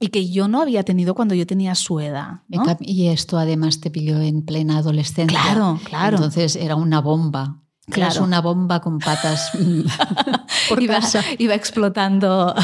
y 0.00 0.08
que 0.08 0.30
yo 0.30 0.48
no 0.48 0.60
había 0.60 0.84
tenido 0.84 1.14
cuando 1.14 1.34
yo 1.34 1.46
tenía 1.46 1.74
su 1.74 2.00
edad. 2.00 2.42
Y 2.80 3.08
esto 3.08 3.38
además 3.38 3.80
te 3.80 3.90
pilló 3.90 4.20
en 4.20 4.44
plena 4.44 4.78
adolescencia. 4.78 5.40
Claro, 5.40 5.80
claro. 5.84 6.16
Entonces 6.16 6.56
era 6.56 6.76
una 6.76 7.00
bomba. 7.00 7.62
Claro. 7.90 8.22
una 8.22 8.40
bomba 8.40 8.80
con 8.80 8.98
patas 8.98 9.50
por 10.68 10.82
iba, 10.82 11.00
iba 11.38 11.54
explotando. 11.54 12.54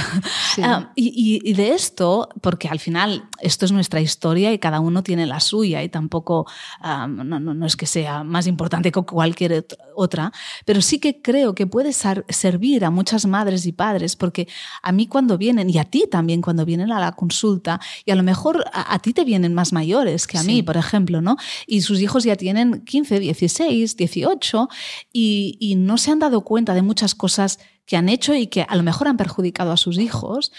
Ah, 0.63 0.93
y, 0.95 1.53
de 1.55 1.73
esto, 1.73 2.29
porque 2.41 2.69
al 2.69 2.79
final 2.79 3.25
esto 3.41 3.65
es 3.65 3.73
nuestra 3.73 4.01
historia 4.01 4.53
y 4.53 4.59
cada 4.59 4.81
uno 4.81 5.03
tiene 5.03 5.27
la 5.27 5.41
suya 5.41 5.83
y 5.83 5.89
tampoco 5.89 6.47
ah, 6.81 7.07
no, 7.07 7.41
no, 7.41 7.67
es 7.67 7.77
que 7.77 7.87
sea 7.87 8.23
más 8.23 8.47
importante 8.47 8.93
que 8.93 9.03
cualquier 9.03 9.67
otra, 9.95 10.33
pero 10.65 10.83
sí 10.83 10.99
que 10.99 11.23
creo 11.23 11.55
que 11.55 11.67
puede 11.67 11.93
servir 11.93 12.85
a 12.85 12.91
muchas 12.91 13.27
madres 13.27 13.67
y 13.67 13.73
padres, 13.73 14.17
porque 14.17 14.49
a 14.83 14.93
mí 14.93 15.07
cuando 15.07 15.39
vienen, 15.39 15.71
y 15.71 15.79
a 15.79 15.85
ti 15.85 16.05
también 16.11 16.43
cuando 16.43 16.65
vienen 16.65 16.93
a 16.93 17.01
la 17.01 17.13
consulta, 17.13 17.81
y 18.05 18.11
a 18.11 18.15
lo 18.15 18.23
mejor 18.23 18.65
a, 18.73 18.99
ti 18.99 19.13
te 19.13 19.25
vienen 19.25 19.55
más 19.55 19.73
mayores 19.73 20.27
que 20.27 20.39
a 20.39 20.43
mí, 20.43 20.63
por 20.63 20.77
ejemplo, 20.77 21.21
¿no? 21.21 21.37
Y 21.67 21.83
sus 21.83 22.01
hijos 22.01 22.25
ya 22.25 22.37
tienen 22.37 22.85
15, 22.85 23.21
16, 23.21 23.97
18 23.97 24.69
y, 25.17 25.77
no 25.77 25.97
se 25.97 26.11
han 26.11 26.19
dado 26.19 26.43
cuenta 26.43 26.75
de 26.75 26.83
muchas 26.83 27.15
cosas 27.15 27.61
que 27.87 27.97
han 27.97 28.09
hecho 28.09 28.35
y 28.35 28.49
que 28.49 28.63
a 28.63 28.75
lo 28.75 28.83
mejor 28.83 29.07
han 29.07 29.17
perjudicado 29.17 29.71
a 29.71 29.77
sus 29.77 29.99
hijos, 29.99 30.53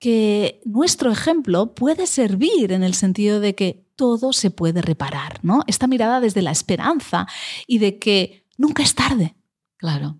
que 0.00 0.60
nuestro 0.64 1.12
ejemplo 1.12 1.74
puede 1.74 2.08
servir 2.08 2.72
en 2.72 2.82
el 2.82 2.94
sentido 2.94 3.38
de 3.38 3.54
que 3.54 3.86
todo 3.94 4.32
se 4.32 4.50
puede 4.50 4.82
reparar, 4.82 5.38
¿no? 5.42 5.62
Esta 5.68 5.86
mirada 5.86 6.20
desde 6.20 6.42
la 6.42 6.50
esperanza 6.50 7.26
y 7.66 7.78
de 7.78 7.98
que 7.98 8.44
nunca 8.56 8.82
es 8.82 8.94
tarde. 8.96 9.36
Claro. 9.76 10.18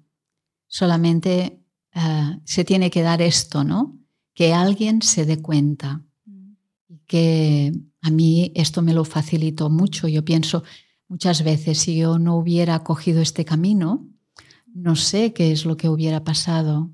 Solamente 0.69 1.61
eh, 1.95 2.39
se 2.45 2.65
tiene 2.65 2.91
que 2.91 3.03
dar 3.03 3.23
esto, 3.23 3.65
¿no? 3.65 3.99
Que 4.35 4.55
alguien 4.55 5.03
se 5.03 5.27
dé 5.27 5.43
cuenta. 5.43 6.05
Mm. 6.25 6.53
Que 7.07 7.73
a 8.03 8.11
mí 8.11 8.53
esto 8.55 8.83
me 8.83 8.95
lo 8.95 9.05
facilitó 9.05 9.69
mucho. 9.69 10.07
Yo 10.07 10.25
pienso, 10.25 10.63
Muchas 11.09 11.43
veces, 11.43 11.79
si 11.79 11.97
yo 11.97 12.19
no 12.19 12.37
hubiera 12.37 12.85
cogido 12.85 13.23
este 13.23 13.45
camino, 13.45 14.07
no 14.75 14.95
sé 14.95 15.33
qué 15.33 15.53
es 15.53 15.65
lo 15.65 15.77
que 15.77 15.89
hubiera 15.89 16.23
pasado. 16.23 16.91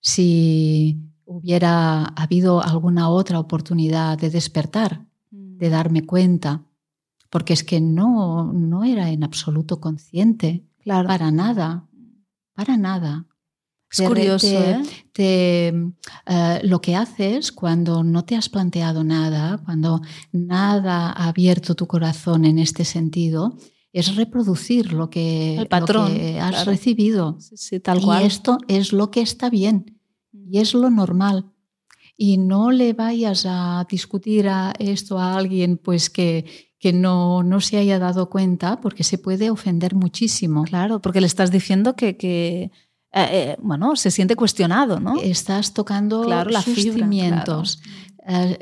Si 0.00 0.98
hubiera 1.24 2.04
habido 2.04 2.62
alguna 2.62 3.10
otra 3.10 3.38
oportunidad 3.38 4.18
de 4.18 4.30
despertar, 4.30 5.06
de 5.30 5.68
mm. 5.68 5.70
darme 5.70 6.06
cuenta, 6.06 6.64
porque 7.30 7.52
es 7.52 7.62
que 7.62 7.80
no, 7.80 8.52
no 8.52 8.84
era 8.84 9.10
en 9.10 9.22
absoluto 9.22 9.80
consciente, 9.80 10.64
para 10.84 11.30
nada, 11.30 11.86
para 12.54 12.76
nada. 12.78 13.26
Es 13.90 14.00
curioso. 14.06 14.46
¿eh? 14.46 14.82
Eh, 15.16 15.72
lo 16.62 16.80
que 16.80 16.94
haces 16.94 17.52
cuando 17.52 18.04
no 18.04 18.24
te 18.24 18.36
has 18.36 18.48
planteado 18.48 19.02
nada, 19.02 19.58
cuando 19.64 20.00
nada 20.32 21.10
ha 21.10 21.28
abierto 21.28 21.74
tu 21.74 21.86
corazón 21.86 22.44
en 22.44 22.58
este 22.58 22.84
sentido, 22.84 23.56
es 23.92 24.14
reproducir 24.16 24.92
lo 24.92 25.08
que, 25.08 25.66
has 26.40 26.66
recibido. 26.66 27.38
tal 27.82 28.00
cual. 28.00 28.22
Y 28.22 28.26
esto 28.26 28.58
es 28.68 28.92
lo 28.92 29.10
que 29.10 29.22
está 29.22 29.48
bien 29.50 29.98
y 30.32 30.58
es 30.58 30.74
lo 30.74 30.90
normal. 30.90 31.52
Y 32.16 32.36
no 32.36 32.70
le 32.70 32.92
vayas 32.92 33.46
a 33.48 33.86
discutir 33.88 34.48
a 34.48 34.74
esto 34.78 35.18
a 35.18 35.36
alguien 35.36 35.78
pues 35.78 36.10
que, 36.10 36.44
que 36.78 36.92
no, 36.92 37.42
no 37.42 37.60
se 37.60 37.78
haya 37.78 37.98
dado 37.98 38.28
cuenta 38.28 38.80
porque 38.80 39.04
se 39.04 39.18
puede 39.18 39.50
ofender 39.50 39.94
muchísimo. 39.94 40.64
Claro, 40.64 41.00
porque 41.00 41.20
le 41.20 41.26
estás 41.26 41.50
diciendo 41.50 41.96
que, 41.96 42.16
que 42.16 42.70
eh, 43.12 43.28
eh, 43.30 43.56
bueno, 43.60 43.96
se 43.96 44.10
siente 44.10 44.36
cuestionado, 44.36 45.00
¿no? 45.00 45.20
Estás 45.20 45.72
tocando 45.72 46.22
claro, 46.22 46.50
sus 46.60 46.82
cimientos. 46.82 47.80
Eh, 48.26 48.58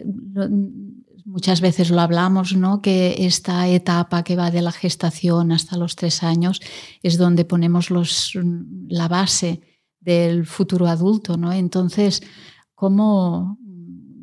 muchas 1.25 1.61
veces 1.61 1.91
lo 1.91 2.01
hablamos, 2.01 2.55
¿no? 2.55 2.81
Que 2.81 3.27
esta 3.27 3.67
etapa 3.69 4.23
que 4.23 4.37
va 4.37 4.53
de 4.53 4.63
la 4.63 4.71
gestación 4.71 5.51
hasta 5.51 5.77
los 5.77 5.97
tres 5.97 6.23
años 6.23 6.61
es 7.03 7.19
donde 7.19 7.45
ponemos 7.45 7.91
los, 7.91 8.39
la 8.89 9.09
base 9.09 9.61
del 10.01 10.47
futuro 10.47 10.87
adulto, 10.87 11.37
¿no? 11.37 11.53
Entonces, 11.53 12.23
¿cómo, 12.77 13.59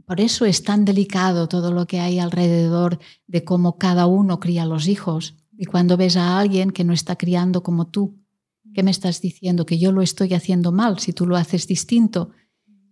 por 0.05 0.21
eso 0.21 0.45
es 0.45 0.63
tan 0.63 0.85
delicado 0.85 1.49
todo 1.49 1.73
lo 1.73 1.85
que 1.85 1.99
hay 1.99 2.19
alrededor 2.19 2.99
de 3.27 3.43
cómo 3.43 3.77
cada 3.77 4.05
uno 4.07 4.39
cría 4.39 4.63
a 4.63 4.67
los 4.67 4.87
hijos. 4.87 5.35
Y 5.57 5.65
cuando 5.65 5.97
ves 5.97 6.15
a 6.15 6.39
alguien 6.39 6.71
que 6.71 6.85
no 6.85 6.93
está 6.93 7.17
criando 7.17 7.61
como 7.61 7.87
tú, 7.87 8.22
¿Qué 8.73 8.81
me 8.83 8.91
estás 8.91 9.21
diciendo? 9.21 9.65
¿Que 9.65 9.77
yo 9.77 9.91
lo 9.91 10.01
estoy 10.01 10.33
haciendo 10.33 10.71
mal 10.71 10.99
si 10.99 11.13
tú 11.13 11.27
lo 11.27 11.37
haces 11.37 11.67
distinto? 11.67 12.31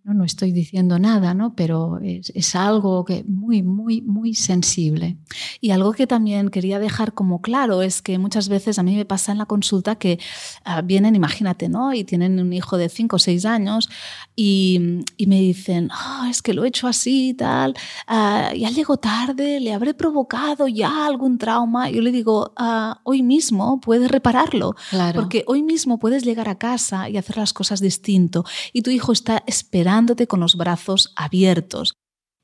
No, 0.04 0.16
no 0.16 0.24
estoy 0.24 0.52
diciendo 0.52 0.98
nada, 0.98 1.36
¿no? 1.36 1.54
pero 1.56 2.00
es, 2.02 2.56
algo 2.56 3.06
que 3.06 3.24
muy, 3.28 3.62
muy, 3.62 4.02
muy 4.02 4.34
sensible. 4.34 5.18
Y 5.60 5.70
algo 5.70 5.94
que 5.94 6.08
también 6.08 6.50
quería 6.50 6.80
dejar 6.80 7.14
como 7.14 7.42
claro 7.42 7.84
es 7.84 8.02
que 8.02 8.18
muchas 8.18 8.50
veces 8.50 8.80
a 8.80 8.84
mí 8.84 8.96
me 8.96 9.06
pasa 9.06 9.32
en 9.32 9.38
la 9.38 9.46
consulta 9.46 9.96
que 9.96 10.20
ah, 10.66 10.82
vienen, 10.82 11.16
imagínate, 11.16 11.70
¿no? 11.70 11.94
y 11.94 12.04
tienen 12.04 12.40
un 12.40 12.52
hijo 12.52 12.78
de 12.78 12.90
5 12.90 13.16
o 13.16 13.20
6 13.20 13.46
años 13.46 13.90
y, 14.36 15.04
y 15.18 15.28
me 15.28 15.40
dicen, 15.40 15.90
oh, 15.92 16.26
es 16.26 16.42
que 16.42 16.56
lo 16.56 16.66
he 16.66 16.70
hecho 16.70 16.88
así 16.88 17.30
y 17.30 17.34
tal, 17.36 17.76
uh, 18.10 18.56
ya 18.56 18.72
llego 18.72 18.98
tarde, 18.98 19.60
le 19.60 19.72
habré 19.72 19.94
provocado 19.94 20.68
ya 20.68 21.06
algún 21.06 21.38
trauma. 21.38 21.92
Yo 21.92 22.02
le 22.02 22.12
digo, 22.12 22.54
ah, 22.58 23.02
hoy 23.04 23.22
mismo 23.22 23.80
puedes 23.80 24.10
repararlo, 24.10 24.76
porque 25.14 25.44
hoy 25.46 25.62
mismo 25.62 26.00
puedes 26.00 26.24
llegar 26.24 26.50
a 26.50 26.58
casa 26.58 27.08
y 27.08 27.18
hacer 27.18 27.38
las 27.38 27.54
cosas 27.54 27.82
distinto 27.82 28.46
y 28.74 28.82
tu 28.82 28.90
hijo 28.90 29.12
está 29.12 29.44
esperando 29.46 29.91
con 30.28 30.40
los 30.40 30.56
brazos 30.56 31.14
abiertos. 31.16 31.94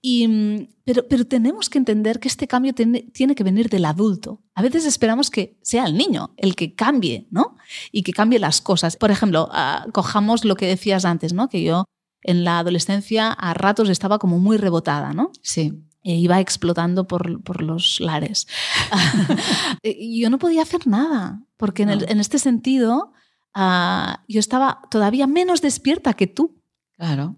Y, 0.01 0.27
mm, 0.27 0.68
pero, 0.86 1.08
pero, 1.08 1.25
tenemos 1.25 1.70
que 1.70 1.80
entender 1.80 2.20
que 2.20 2.27
este 2.27 2.48
cambio 2.48 2.74
tiene, 2.74 3.01
tiene, 3.13 3.36
que 3.36 3.44
venir 3.44 3.70
del 3.70 3.86
adulto. 3.86 4.42
A 4.54 4.62
veces 4.62 4.86
esperamos 4.86 5.30
que 5.32 5.58
sea 5.63 5.86
el 5.86 5.98
niño 5.98 6.34
el 6.38 6.56
que 6.56 6.75
cambie, 6.75 7.27
¿no? 7.32 7.58
Y 7.92 8.04
que 8.04 8.13
cambie 8.13 8.39
las 8.39 8.62
cosas. 8.62 8.96
Por 8.96 9.12
ejemplo, 9.12 9.50
ah, 9.51 9.86
cojamos 9.94 10.46
lo 10.46 10.56
que 10.56 10.68
decías 10.68 11.04
antes, 11.04 11.34
¿no? 11.34 11.50
Que 11.50 11.63
yo 11.63 11.86
en 12.22 12.44
la 12.44 12.60
adolescencia 12.60 13.32
a 13.32 13.54
ratos 13.54 13.89
estaba 13.89 14.20
como 14.20 14.39
muy 14.39 14.58
rebotada, 14.58 15.13
¿no? 15.13 15.32
Sí. 15.42 15.74
e 16.04 16.16
iba 16.16 16.39
explotando 16.39 17.08
por, 17.08 17.42
por 17.44 17.62
los 17.62 18.00
lares. 18.00 18.48
yo 19.84 20.30
no 20.30 20.38
podía 20.38 20.62
hacer 20.62 20.88
nada, 20.88 21.42
porque 21.58 21.84
en, 21.84 21.89
en 21.89 22.20
este 22.20 22.39
sentido 22.39 23.13
uh, 23.56 24.13
yo 24.27 24.39
estaba 24.39 24.82
todavía 24.89 25.27
menos 25.27 25.62
despierta 25.62 26.13
que 26.13 26.27
tú. 26.27 26.58
Claro. 26.98 27.38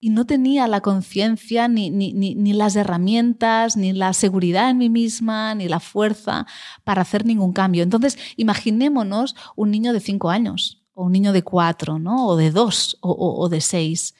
Y 0.00 0.10
no 0.10 0.26
tenía 0.26 0.68
la 0.68 0.80
conciencia, 0.80 1.66
ni, 1.66 1.90
ni, 1.90 2.12
ni, 2.12 2.34
ni, 2.34 2.52
las 2.52 2.76
herramientas, 2.76 3.76
ni 3.76 3.92
la 3.92 4.12
seguridad 4.12 4.70
en 4.70 4.78
mí 4.78 4.88
misma, 4.88 5.54
ni 5.54 5.68
la 5.68 5.80
fuerza 5.80 6.46
para 6.84 7.02
hacer 7.02 7.26
ningún 7.26 7.52
cambio. 7.52 7.82
Entonces, 7.82 8.16
imaginémonos 8.36 9.34
un 9.56 9.70
niño 9.70 9.92
de 9.92 10.00
cinco 10.00 10.30
años, 10.30 10.84
o 10.94 11.06
un 11.06 11.12
niño 11.12 11.32
de 11.32 11.42
cuatro, 11.42 11.98
¿no? 11.98 12.26
o 12.26 12.36
de 12.36 12.52
dos, 12.52 12.96
o, 13.00 13.10
o, 13.10 13.40
o 13.40 13.48
de 13.48 13.60
seis 13.60 14.14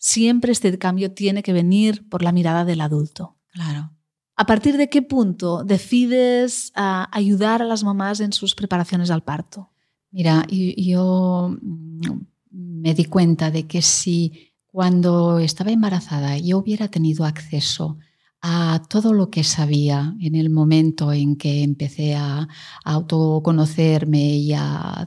siempre 0.00 0.50
este 0.50 0.76
cambio 0.78 1.12
tiene 1.12 1.44
que 1.44 1.52
venir 1.52 2.08
por 2.08 2.22
la 2.22 2.32
mirada 2.32 2.64
del 2.64 2.80
adulto. 2.80 3.36
Claro. 3.52 3.92
¿A 4.34 4.46
partir 4.46 4.78
de 4.78 4.88
qué 4.88 5.02
punto 5.02 5.62
decides 5.62 6.72
uh, 6.74 7.04
ayudar 7.12 7.60
a 7.60 7.66
las 7.66 7.84
mamás 7.84 8.20
en 8.20 8.32
sus 8.32 8.54
preparaciones 8.54 9.10
al 9.10 9.22
parto? 9.22 9.70
Mira, 10.10 10.44
yo 10.48 11.56
me 12.50 12.94
di 12.94 13.04
cuenta 13.04 13.50
de 13.50 13.66
que 13.66 13.82
si 13.82 14.52
cuando 14.66 15.38
estaba 15.38 15.70
embarazada 15.70 16.38
yo 16.38 16.58
hubiera 16.58 16.88
tenido 16.88 17.24
acceso 17.24 17.98
a 18.42 18.82
todo 18.88 19.12
lo 19.12 19.30
que 19.30 19.44
sabía 19.44 20.14
en 20.20 20.34
el 20.34 20.48
momento 20.50 21.12
en 21.12 21.36
que 21.36 21.62
empecé 21.62 22.14
a, 22.14 22.48
autoconocerme 22.84 24.36
y 24.36 24.52
a, 24.54 25.06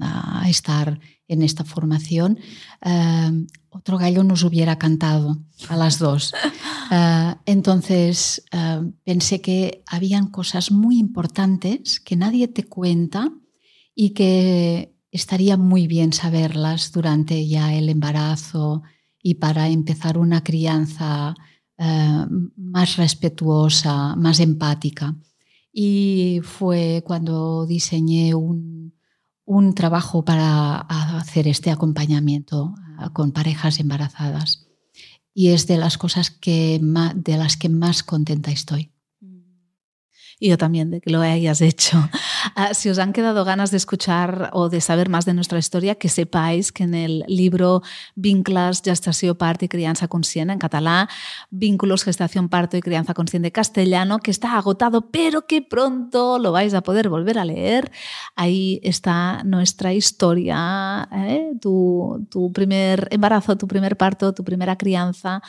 a 0.00 0.48
estar 0.48 1.00
en 1.28 1.42
esta 1.42 1.64
formación, 1.64 2.38
uh, 2.84 3.46
otro 3.68 3.98
gallo 3.98 4.24
nos 4.24 4.42
hubiera 4.44 4.78
cantado 4.78 5.36
a 5.68 5.76
las 5.76 5.98
dos. 5.98 6.32
Uh, 6.90 7.34
entonces 7.46 8.44
uh, 8.52 8.90
pensé 9.04 9.40
que 9.40 9.82
habían 9.86 10.28
cosas 10.28 10.70
muy 10.70 10.98
importantes 10.98 12.00
que 12.00 12.16
nadie 12.16 12.48
te 12.48 12.64
cuenta 12.64 13.30
y 13.94 14.10
que 14.10 14.97
estaría 15.18 15.56
muy 15.56 15.86
bien 15.88 16.12
saberlas 16.12 16.92
durante 16.92 17.46
ya 17.46 17.74
el 17.74 17.88
embarazo 17.88 18.82
y 19.20 19.34
para 19.34 19.68
empezar 19.68 20.16
una 20.16 20.42
crianza 20.44 21.34
más 22.56 22.96
respetuosa, 22.96 24.16
más 24.16 24.40
empática. 24.40 25.14
Y 25.72 26.40
fue 26.42 27.02
cuando 27.06 27.66
diseñé 27.66 28.34
un, 28.34 28.94
un 29.44 29.74
trabajo 29.74 30.24
para 30.24 30.78
hacer 31.18 31.46
este 31.46 31.70
acompañamiento 31.70 32.74
con 33.12 33.32
parejas 33.32 33.78
embarazadas. 33.78 34.66
Y 35.34 35.48
es 35.48 35.66
de 35.66 35.76
las 35.78 35.98
cosas 35.98 36.30
que 36.30 36.80
de 37.14 37.36
las 37.36 37.56
que 37.56 37.68
más 37.68 38.02
contenta 38.02 38.50
estoy 38.50 38.92
y 40.40 40.50
yo 40.50 40.58
también 40.58 40.90
de 40.90 41.00
que 41.00 41.10
lo 41.10 41.20
hayas 41.20 41.60
hecho. 41.60 41.98
Uh, 42.56 42.72
si 42.74 42.88
os 42.88 42.98
han 42.98 43.12
quedado 43.12 43.44
ganas 43.44 43.70
de 43.70 43.76
escuchar 43.76 44.50
o 44.52 44.68
de 44.68 44.80
saber 44.80 45.08
más 45.08 45.24
de 45.24 45.34
nuestra 45.34 45.58
historia, 45.58 45.96
que 45.96 46.08
sepáis 46.08 46.70
que 46.72 46.84
en 46.84 46.94
el 46.94 47.24
libro 47.26 47.82
Vinclas, 48.14 48.82
Gestació, 48.84 49.36
Parto 49.36 49.64
y 49.64 49.68
Crianza 49.68 50.08
Consciente, 50.08 50.52
en 50.52 50.58
catalán, 50.58 51.08
Vínculos, 51.50 52.04
Gestación, 52.04 52.48
Parto 52.48 52.76
y 52.76 52.80
Crianza 52.80 53.14
Consciente 53.14 53.50
castellano, 53.50 54.20
que 54.20 54.30
está 54.30 54.56
agotado, 54.56 55.10
pero 55.10 55.46
que 55.46 55.62
pronto 55.62 56.38
lo 56.38 56.52
vais 56.52 56.74
a 56.74 56.82
poder 56.82 57.08
volver 57.08 57.38
a 57.38 57.44
leer. 57.44 57.90
Ahí 58.36 58.80
está 58.82 59.42
nuestra 59.44 59.92
historia, 59.92 61.08
¿eh? 61.12 61.52
tu, 61.60 62.26
tu 62.30 62.52
primer 62.52 63.08
embarazo, 63.10 63.56
tu 63.56 63.66
primer 63.66 63.96
parto, 63.96 64.32
tu 64.32 64.44
primera 64.44 64.76
crianza 64.76 65.42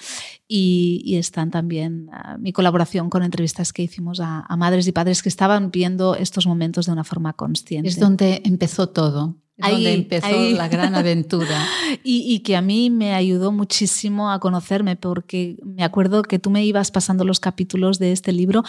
y, 0.51 1.01
y 1.05 1.17
están 1.17 1.51
también 1.51 2.09
uh, 2.09 2.39
mi 2.39 2.51
colaboración 2.51 3.09
con 3.09 3.21
entrevistas 3.23 3.71
que 3.71 3.83
hicimos 3.83 4.19
a 4.19 4.55
madres 4.57 4.87
y 4.87 4.91
padres 4.91 5.21
que 5.21 5.29
estaban 5.29 5.69
viendo 5.69 6.15
estos 6.15 6.47
momentos 6.47 6.87
de 6.87 6.91
una 6.91 7.03
forma 7.03 7.33
consciente. 7.33 7.87
Es 7.87 7.99
donde 7.99 8.41
empezó 8.43 8.89
todo. 8.89 9.37
Ahí, 9.61 9.73
donde 9.73 9.93
empezó 9.93 10.27
ahí. 10.27 10.53
la 10.53 10.67
gran 10.67 10.95
aventura. 10.95 11.65
y, 12.03 12.33
y, 12.33 12.39
que 12.39 12.55
a 12.55 12.61
mí 12.61 12.89
me 12.89 13.13
ayudó 13.13 13.51
muchísimo 13.51 14.31
a 14.31 14.39
conocerme, 14.39 14.95
porque 14.95 15.57
me 15.63 15.83
acuerdo 15.83 16.23
que 16.23 16.39
tú 16.39 16.49
me 16.49 16.63
ibas 16.65 16.91
pasando 16.91 17.23
los 17.25 17.39
capítulos 17.39 17.99
de 17.99 18.11
este 18.11 18.31
libro 18.31 18.63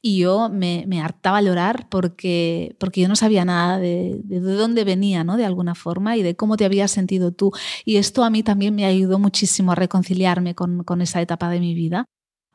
y 0.00 0.18
yo 0.18 0.48
me, 0.48 0.84
me 0.86 1.00
hartaba 1.00 1.42
llorar 1.42 1.88
porque, 1.88 2.76
porque 2.78 3.00
yo 3.00 3.08
no 3.08 3.16
sabía 3.16 3.44
nada 3.44 3.78
de, 3.78 4.20
de, 4.24 4.40
de, 4.40 4.52
dónde 4.54 4.84
venía, 4.84 5.24
¿no? 5.24 5.36
de 5.36 5.44
alguna 5.44 5.74
forma, 5.74 6.16
y 6.16 6.22
de 6.22 6.36
cómo 6.36 6.56
te 6.56 6.64
habías 6.64 6.90
sentido 6.90 7.32
tú. 7.32 7.52
Y 7.84 7.96
esto 7.96 8.24
a 8.24 8.30
mí 8.30 8.42
también 8.42 8.74
me 8.74 8.84
ayudó 8.84 9.18
muchísimo 9.18 9.72
a 9.72 9.74
reconciliarme 9.74 10.54
con, 10.54 10.84
con 10.84 11.02
esa 11.02 11.20
etapa 11.20 11.50
de 11.50 11.60
mi 11.60 11.74
vida 11.74 12.06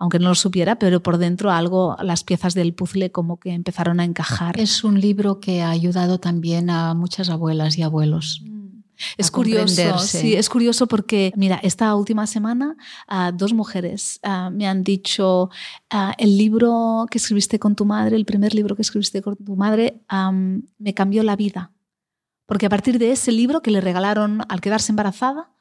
aunque 0.01 0.17
no 0.17 0.29
lo 0.29 0.35
supiera, 0.35 0.79
pero 0.79 1.03
por 1.03 1.19
dentro 1.19 1.51
algo, 1.51 1.95
las 2.01 2.23
piezas 2.23 2.55
del 2.55 2.73
puzzle 2.73 3.11
como 3.11 3.39
que 3.39 3.51
empezaron 3.51 3.99
a 3.99 4.03
encajar. 4.03 4.59
Es 4.59 4.83
un 4.83 4.99
libro 4.99 5.39
que 5.39 5.61
ha 5.61 5.69
ayudado 5.69 6.19
también 6.19 6.71
a 6.71 6.95
muchas 6.95 7.29
abuelas 7.29 7.77
y 7.77 7.83
abuelos. 7.83 8.43
Es 9.19 9.29
curioso, 9.29 9.99
sí, 9.99 10.33
es 10.33 10.49
curioso 10.49 10.87
porque, 10.87 11.31
mira, 11.35 11.59
esta 11.61 11.93
última 11.93 12.25
semana 12.25 12.75
uh, 13.11 13.31
dos 13.31 13.53
mujeres 13.53 14.19
uh, 14.23 14.49
me 14.49 14.67
han 14.67 14.83
dicho 14.83 15.51
uh, 15.93 16.11
el 16.17 16.35
libro 16.35 17.05
que 17.11 17.19
escribiste 17.19 17.59
con 17.59 17.75
tu 17.75 17.85
madre, 17.85 18.15
el 18.15 18.25
primer 18.25 18.55
libro 18.55 18.75
que 18.75 18.81
escribiste 18.81 19.21
con 19.21 19.35
tu 19.35 19.55
madre, 19.55 20.01
um, 20.11 20.63
me 20.79 20.95
cambió 20.95 21.21
la 21.21 21.35
vida. 21.35 21.71
Porque 22.47 22.65
a 22.65 22.69
partir 22.69 22.97
de 22.97 23.11
ese 23.11 23.31
libro 23.31 23.61
que 23.61 23.69
le 23.69 23.81
regalaron 23.81 24.41
al 24.49 24.61
quedarse 24.61 24.91
embarazada, 24.91 25.51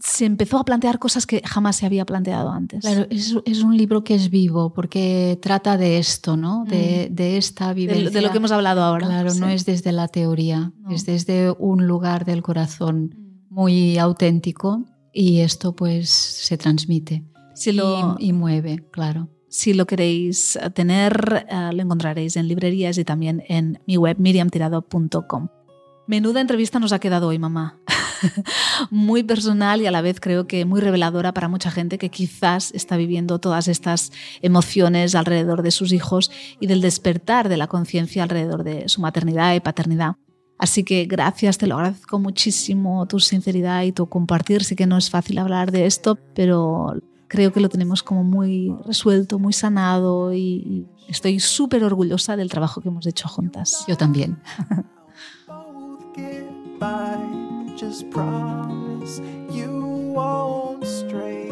se 0.00 0.24
empezó 0.24 0.58
a 0.58 0.64
plantear 0.64 0.98
cosas 0.98 1.26
que 1.26 1.42
jamás 1.44 1.76
se 1.76 1.86
había 1.86 2.04
planteado 2.04 2.50
antes. 2.50 2.80
Claro, 2.80 3.06
es, 3.10 3.36
es 3.44 3.62
un 3.62 3.76
libro 3.76 4.04
que 4.04 4.14
es 4.14 4.30
vivo 4.30 4.72
porque 4.72 5.38
trata 5.42 5.76
de 5.76 5.98
esto, 5.98 6.36
¿no? 6.36 6.64
De, 6.64 7.08
mm. 7.10 7.14
de 7.14 7.36
esta 7.36 7.72
vivencia. 7.72 8.04
De, 8.04 8.10
de, 8.10 8.22
lo 8.22 8.30
que 8.30 8.38
hemos 8.38 8.52
hablado 8.52 8.82
ahora. 8.82 9.06
Claro, 9.06 9.30
sí. 9.30 9.40
no 9.40 9.48
es 9.48 9.64
desde 9.64 9.92
la 9.92 10.08
teoría, 10.08 10.72
no. 10.80 10.90
es 10.90 11.04
desde 11.04 11.50
un 11.58 11.86
lugar 11.86 12.24
del 12.24 12.42
corazón 12.42 13.14
mm. 13.50 13.54
muy 13.54 13.98
auténtico 13.98 14.84
y 15.12 15.40
esto 15.40 15.74
pues 15.74 16.10
se 16.10 16.56
transmite 16.56 17.24
si 17.54 17.72
lo, 17.72 18.16
y, 18.20 18.28
y 18.28 18.32
mueve, 18.32 18.84
claro. 18.90 19.28
Si 19.48 19.72
lo 19.72 19.86
queréis 19.86 20.58
tener, 20.74 21.46
uh, 21.50 21.74
lo 21.74 21.82
encontraréis 21.82 22.36
en 22.36 22.46
librerías 22.46 22.98
y 22.98 23.04
también 23.04 23.42
en 23.48 23.80
mi 23.86 23.96
web 23.96 24.16
miriamtirado.com. 24.18 25.48
Menuda 26.06 26.40
entrevista 26.40 26.78
nos 26.78 26.92
ha 26.92 27.00
quedado 27.00 27.28
hoy, 27.28 27.38
mamá. 27.38 27.80
muy 28.90 29.22
personal 29.22 29.80
y 29.80 29.86
a 29.86 29.90
la 29.90 30.00
vez 30.00 30.20
creo 30.20 30.46
que 30.46 30.64
muy 30.64 30.80
reveladora 30.80 31.32
para 31.32 31.48
mucha 31.48 31.70
gente 31.70 31.98
que 31.98 32.10
quizás 32.10 32.72
está 32.74 32.96
viviendo 32.96 33.38
todas 33.38 33.68
estas 33.68 34.12
emociones 34.42 35.14
alrededor 35.14 35.62
de 35.62 35.70
sus 35.70 35.92
hijos 35.92 36.30
y 36.60 36.66
del 36.66 36.80
despertar 36.80 37.48
de 37.48 37.56
la 37.56 37.66
conciencia 37.66 38.22
alrededor 38.22 38.64
de 38.64 38.88
su 38.88 39.00
maternidad 39.00 39.54
y 39.54 39.60
paternidad. 39.60 40.16
Así 40.58 40.82
que 40.82 41.04
gracias, 41.04 41.56
te 41.56 41.68
lo 41.68 41.76
agradezco 41.76 42.18
muchísimo 42.18 43.06
tu 43.06 43.20
sinceridad 43.20 43.84
y 43.84 43.92
tu 43.92 44.08
compartir. 44.08 44.64
Sé 44.64 44.74
que 44.74 44.86
no 44.86 44.98
es 44.98 45.08
fácil 45.08 45.38
hablar 45.38 45.70
de 45.70 45.86
esto, 45.86 46.18
pero 46.34 46.94
creo 47.28 47.52
que 47.52 47.60
lo 47.60 47.68
tenemos 47.68 48.02
como 48.02 48.24
muy 48.24 48.74
resuelto, 48.84 49.38
muy 49.38 49.52
sanado 49.52 50.34
y 50.34 50.88
estoy 51.08 51.38
súper 51.38 51.84
orgullosa 51.84 52.36
del 52.36 52.50
trabajo 52.50 52.80
que 52.80 52.88
hemos 52.88 53.06
hecho 53.06 53.28
juntas. 53.28 53.84
Yo 53.86 53.96
también. 53.96 54.40
just 57.78 58.10
promise 58.10 59.20
you 59.50 59.70
won't 60.12 60.84
stray. 60.84 61.48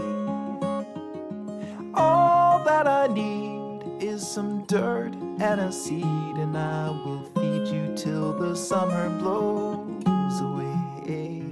All 1.94 2.64
that 2.64 2.88
I 2.88 3.06
need 3.06 4.02
is 4.02 4.26
some 4.26 4.64
dirt 4.64 5.12
and 5.38 5.60
a 5.60 5.70
seed, 5.70 6.02
and 6.02 6.58
I 6.58 6.88
will 6.90 7.22
feed 7.36 7.68
you 7.72 7.94
till 7.94 8.32
the 8.32 8.56
summer 8.56 9.08
blows 9.20 10.40
away. 10.40 11.44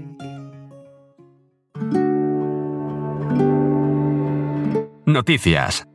Noticias. 5.07 5.94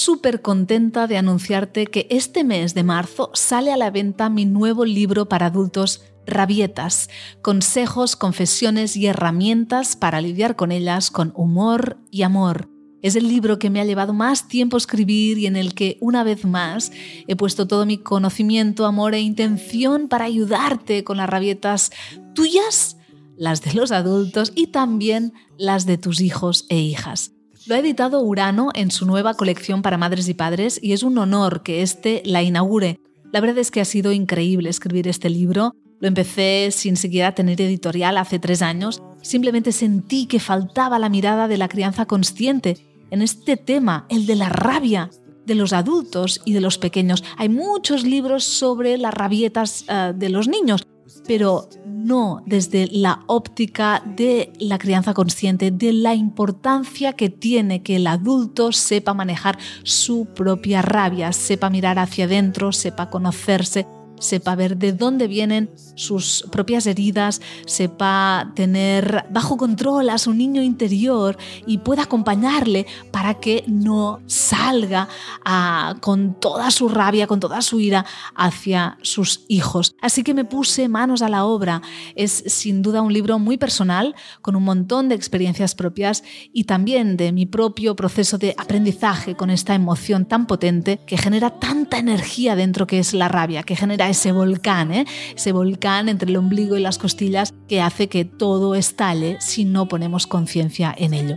Súper 0.00 0.40
contenta 0.40 1.06
de 1.06 1.18
anunciarte 1.18 1.86
que 1.86 2.06
este 2.10 2.42
mes 2.42 2.74
de 2.74 2.82
marzo 2.82 3.30
sale 3.34 3.72
a 3.72 3.76
la 3.76 3.90
venta 3.90 4.30
mi 4.30 4.46
nuevo 4.46 4.84
libro 4.84 5.28
para 5.28 5.46
adultos 5.46 6.02
Rabietas, 6.26 7.10
consejos, 7.42 8.14
confesiones 8.14 8.96
y 8.96 9.06
herramientas 9.06 9.96
para 9.96 10.20
lidiar 10.20 10.54
con 10.56 10.70
ellas 10.70 11.10
con 11.10 11.32
humor 11.34 11.98
y 12.10 12.22
amor. 12.22 12.68
Es 13.02 13.16
el 13.16 13.28
libro 13.28 13.58
que 13.58 13.70
me 13.70 13.80
ha 13.80 13.84
llevado 13.84 14.12
más 14.12 14.46
tiempo 14.46 14.76
escribir 14.76 15.38
y 15.38 15.46
en 15.46 15.56
el 15.56 15.74
que, 15.74 15.96
una 16.00 16.22
vez 16.22 16.44
más, 16.44 16.92
he 17.26 17.34
puesto 17.34 17.66
todo 17.66 17.86
mi 17.86 17.98
conocimiento, 17.98 18.86
amor 18.86 19.14
e 19.14 19.20
intención 19.20 20.08
para 20.08 20.26
ayudarte 20.26 21.02
con 21.02 21.16
las 21.16 21.28
rabietas 21.28 21.90
tuyas, 22.34 22.96
las 23.36 23.62
de 23.62 23.72
los 23.72 23.90
adultos 23.90 24.52
y 24.54 24.68
también 24.68 25.32
las 25.56 25.86
de 25.86 25.98
tus 25.98 26.20
hijos 26.20 26.66
e 26.68 26.78
hijas. 26.78 27.32
Lo 27.66 27.74
ha 27.74 27.78
editado 27.78 28.22
Urano 28.22 28.70
en 28.74 28.90
su 28.90 29.04
nueva 29.04 29.34
colección 29.34 29.82
para 29.82 29.98
madres 29.98 30.28
y 30.28 30.34
padres 30.34 30.80
y 30.82 30.92
es 30.92 31.02
un 31.02 31.18
honor 31.18 31.62
que 31.62 31.82
éste 31.82 32.22
la 32.24 32.42
inaugure. 32.42 33.00
La 33.32 33.40
verdad 33.40 33.58
es 33.58 33.70
que 33.70 33.82
ha 33.82 33.84
sido 33.84 34.12
increíble 34.12 34.70
escribir 34.70 35.06
este 35.06 35.28
libro. 35.28 35.74
Lo 36.00 36.08
empecé 36.08 36.70
sin 36.70 36.96
siquiera 36.96 37.34
tener 37.34 37.60
editorial 37.60 38.16
hace 38.16 38.38
tres 38.38 38.62
años. 38.62 39.02
Simplemente 39.20 39.72
sentí 39.72 40.24
que 40.24 40.40
faltaba 40.40 40.98
la 40.98 41.10
mirada 41.10 41.48
de 41.48 41.58
la 41.58 41.68
crianza 41.68 42.06
consciente 42.06 42.78
en 43.10 43.20
este 43.20 43.58
tema, 43.58 44.06
el 44.08 44.24
de 44.24 44.36
la 44.36 44.48
rabia 44.48 45.10
de 45.44 45.54
los 45.54 45.74
adultos 45.74 46.40
y 46.46 46.54
de 46.54 46.60
los 46.60 46.78
pequeños. 46.78 47.24
Hay 47.36 47.50
muchos 47.50 48.04
libros 48.04 48.44
sobre 48.44 48.96
las 48.96 49.12
rabietas 49.12 49.84
eh, 49.88 50.12
de 50.14 50.30
los 50.30 50.48
niños, 50.48 50.86
pero 51.26 51.68
no 51.86 52.42
desde 52.46 52.88
la 52.90 53.22
óptica 53.26 54.02
de 54.16 54.52
la 54.58 54.78
crianza 54.78 55.14
consciente, 55.14 55.70
de 55.70 55.92
la 55.92 56.14
importancia 56.14 57.12
que 57.12 57.28
tiene 57.28 57.82
que 57.82 57.96
el 57.96 58.06
adulto 58.06 58.72
sepa 58.72 59.14
manejar 59.14 59.58
su 59.82 60.26
propia 60.34 60.82
rabia, 60.82 61.32
sepa 61.32 61.70
mirar 61.70 61.98
hacia 61.98 62.24
adentro, 62.24 62.72
sepa 62.72 63.10
conocerse, 63.10 63.86
sepa 64.20 64.54
ver 64.54 64.76
de 64.76 64.92
dónde 64.92 65.26
vienen 65.26 65.70
sus 65.96 66.44
propias 66.52 66.86
heridas, 66.86 67.40
sepa 67.66 68.52
tener 68.54 69.26
bajo 69.30 69.56
control 69.56 70.10
a 70.10 70.18
su 70.18 70.32
niño 70.32 70.62
interior 70.62 71.36
y 71.66 71.78
pueda 71.78 72.04
acompañarle 72.04 72.86
para 73.10 73.34
que 73.34 73.64
no 73.66 74.20
salga 74.26 75.08
ah, 75.44 75.96
con 76.00 76.34
toda 76.38 76.70
su 76.70 76.88
rabia, 76.88 77.26
con 77.26 77.40
toda 77.40 77.62
su 77.62 77.80
ira 77.80 78.06
hacia 78.34 78.98
sus 79.02 79.44
hijos. 79.48 79.96
Así 80.00 80.22
que 80.22 80.34
me 80.34 80.44
puse 80.44 80.88
manos 80.88 81.22
a 81.22 81.28
la 81.28 81.44
obra. 81.44 81.82
Es 82.14 82.44
sin 82.46 82.82
duda 82.82 83.02
un 83.02 83.12
libro 83.12 83.38
muy 83.38 83.56
personal, 83.56 84.14
con 84.42 84.56
un 84.56 84.64
montón 84.64 85.08
de 85.08 85.14
experiencias 85.14 85.74
propias 85.74 86.22
y 86.52 86.64
también 86.64 87.16
de 87.16 87.32
mi 87.32 87.46
propio 87.46 87.96
proceso 87.96 88.38
de 88.38 88.54
aprendizaje 88.56 89.34
con 89.34 89.50
esta 89.50 89.74
emoción 89.74 90.26
tan 90.26 90.46
potente 90.46 91.00
que 91.06 91.18
genera 91.18 91.58
tanta 91.58 91.98
energía 91.98 92.56
dentro 92.56 92.86
que 92.86 92.98
es 92.98 93.14
la 93.14 93.28
rabia, 93.28 93.62
que 93.62 93.76
genera 93.76 94.09
ese 94.10 94.32
volcán, 94.32 94.92
¿eh? 94.92 95.06
ese 95.34 95.52
volcán 95.52 96.08
entre 96.08 96.30
el 96.30 96.36
ombligo 96.36 96.76
y 96.76 96.80
las 96.80 96.98
costillas 96.98 97.54
que 97.68 97.80
hace 97.80 98.08
que 98.08 98.24
todo 98.24 98.74
estalle 98.74 99.36
si 99.40 99.64
no 99.64 99.88
ponemos 99.88 100.26
conciencia 100.26 100.94
en 100.96 101.14
ello. 101.14 101.36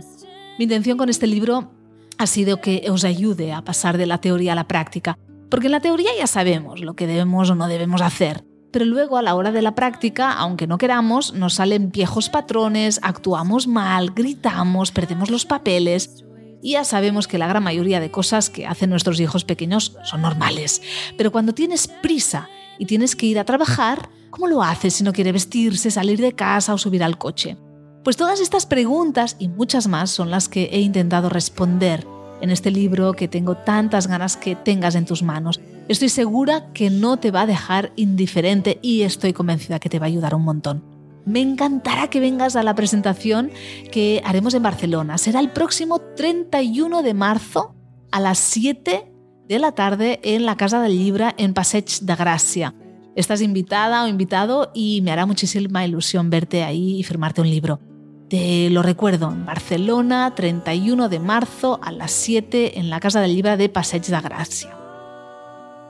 Mi 0.58 0.64
intención 0.64 0.98
con 0.98 1.08
este 1.08 1.26
libro 1.26 1.72
ha 2.18 2.26
sido 2.26 2.60
que 2.60 2.86
os 2.90 3.04
ayude 3.04 3.52
a 3.52 3.62
pasar 3.62 3.98
de 3.98 4.06
la 4.06 4.18
teoría 4.18 4.52
a 4.52 4.56
la 4.56 4.68
práctica, 4.68 5.18
porque 5.50 5.66
en 5.66 5.72
la 5.72 5.80
teoría 5.80 6.10
ya 6.16 6.26
sabemos 6.26 6.80
lo 6.80 6.94
que 6.94 7.06
debemos 7.06 7.50
o 7.50 7.54
no 7.54 7.66
debemos 7.66 8.02
hacer, 8.02 8.44
pero 8.70 8.84
luego 8.84 9.16
a 9.16 9.22
la 9.22 9.34
hora 9.34 9.52
de 9.52 9.62
la 9.62 9.74
práctica, 9.74 10.32
aunque 10.32 10.66
no 10.66 10.78
queramos, 10.78 11.32
nos 11.32 11.54
salen 11.54 11.92
viejos 11.92 12.28
patrones, 12.28 12.98
actuamos 13.02 13.66
mal, 13.66 14.10
gritamos, 14.14 14.90
perdemos 14.90 15.30
los 15.30 15.44
papeles 15.44 16.24
y 16.60 16.72
ya 16.72 16.84
sabemos 16.84 17.28
que 17.28 17.38
la 17.38 17.46
gran 17.46 17.62
mayoría 17.62 18.00
de 18.00 18.10
cosas 18.10 18.48
que 18.48 18.66
hacen 18.66 18.90
nuestros 18.90 19.20
hijos 19.20 19.44
pequeños 19.44 19.96
son 20.02 20.22
normales. 20.22 20.80
Pero 21.16 21.30
cuando 21.30 21.52
tienes 21.52 21.86
prisa 21.86 22.48
y 22.78 22.86
tienes 22.86 23.16
que 23.16 23.26
ir 23.26 23.38
a 23.38 23.44
trabajar, 23.44 24.08
¿cómo 24.30 24.46
lo 24.46 24.62
haces 24.62 24.94
si 24.94 25.04
no 25.04 25.12
quiere 25.12 25.32
vestirse, 25.32 25.90
salir 25.90 26.20
de 26.20 26.32
casa 26.32 26.74
o 26.74 26.78
subir 26.78 27.02
al 27.02 27.18
coche? 27.18 27.56
Pues 28.02 28.16
todas 28.16 28.40
estas 28.40 28.66
preguntas 28.66 29.36
y 29.38 29.48
muchas 29.48 29.88
más 29.88 30.10
son 30.10 30.30
las 30.30 30.48
que 30.48 30.64
he 30.64 30.80
intentado 30.80 31.28
responder 31.30 32.06
en 32.40 32.50
este 32.50 32.70
libro 32.70 33.14
que 33.14 33.28
tengo 33.28 33.56
tantas 33.56 34.06
ganas 34.06 34.36
que 34.36 34.56
tengas 34.56 34.94
en 34.94 35.06
tus 35.06 35.22
manos. 35.22 35.60
Estoy 35.88 36.10
segura 36.10 36.72
que 36.72 36.90
no 36.90 37.18
te 37.18 37.30
va 37.30 37.42
a 37.42 37.46
dejar 37.46 37.92
indiferente 37.96 38.78
y 38.82 39.02
estoy 39.02 39.32
convencida 39.32 39.78
que 39.78 39.88
te 39.88 39.98
va 39.98 40.06
a 40.06 40.08
ayudar 40.08 40.34
un 40.34 40.44
montón. 40.44 40.84
Me 41.24 41.40
encantará 41.40 42.08
que 42.08 42.20
vengas 42.20 42.54
a 42.56 42.62
la 42.62 42.74
presentación 42.74 43.50
que 43.90 44.20
haremos 44.26 44.52
en 44.52 44.62
Barcelona. 44.62 45.16
Será 45.16 45.40
el 45.40 45.50
próximo 45.50 45.98
31 45.98 47.02
de 47.02 47.14
marzo 47.14 47.74
a 48.10 48.20
las 48.20 48.38
7 48.38 49.13
de 49.48 49.58
la 49.58 49.72
tarde 49.72 50.20
en 50.22 50.46
la 50.46 50.56
Casa 50.56 50.80
del 50.80 50.96
Llibre 50.98 51.34
en 51.36 51.54
Passeig 51.54 51.84
de 52.00 52.14
Gràcia. 52.14 52.74
Estás 53.14 53.42
invitada 53.42 54.04
o 54.04 54.08
invitado 54.08 54.70
y 54.74 55.00
me 55.02 55.12
hará 55.12 55.26
muchísima 55.26 55.84
ilusión 55.84 56.30
verte 56.30 56.64
ahí 56.64 56.98
y 56.98 57.02
firmarte 57.04 57.40
un 57.40 57.50
libro. 57.50 57.78
Te 58.28 58.70
lo 58.70 58.82
recuerdo, 58.82 59.30
en 59.30 59.44
Barcelona, 59.44 60.34
31 60.34 61.08
de 61.08 61.20
marzo 61.20 61.78
a 61.82 61.92
las 61.92 62.10
7 62.10 62.78
en 62.78 62.90
la 62.90 63.00
Casa 63.00 63.20
del 63.20 63.34
Llibre 63.34 63.56
de 63.56 63.68
Passeig 63.68 64.02
de 64.02 64.16
Gràcia. 64.16 64.74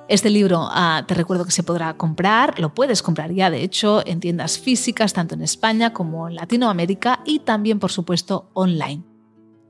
Este 0.08 0.28
libro 0.28 0.68
ah, 0.70 1.04
te 1.06 1.14
recuerdo 1.14 1.46
que 1.46 1.50
se 1.50 1.62
podrá 1.62 1.96
comprar, 1.96 2.58
lo 2.58 2.74
puedes 2.74 3.02
comprar 3.02 3.32
ya 3.32 3.48
de 3.48 3.62
hecho 3.62 4.06
en 4.06 4.20
tiendas 4.20 4.58
físicas 4.58 5.14
tanto 5.14 5.34
en 5.34 5.40
España 5.40 5.94
como 5.94 6.28
en 6.28 6.34
Latinoamérica 6.34 7.20
y 7.24 7.38
también 7.38 7.78
por 7.78 7.90
supuesto 7.90 8.50
online. 8.52 9.13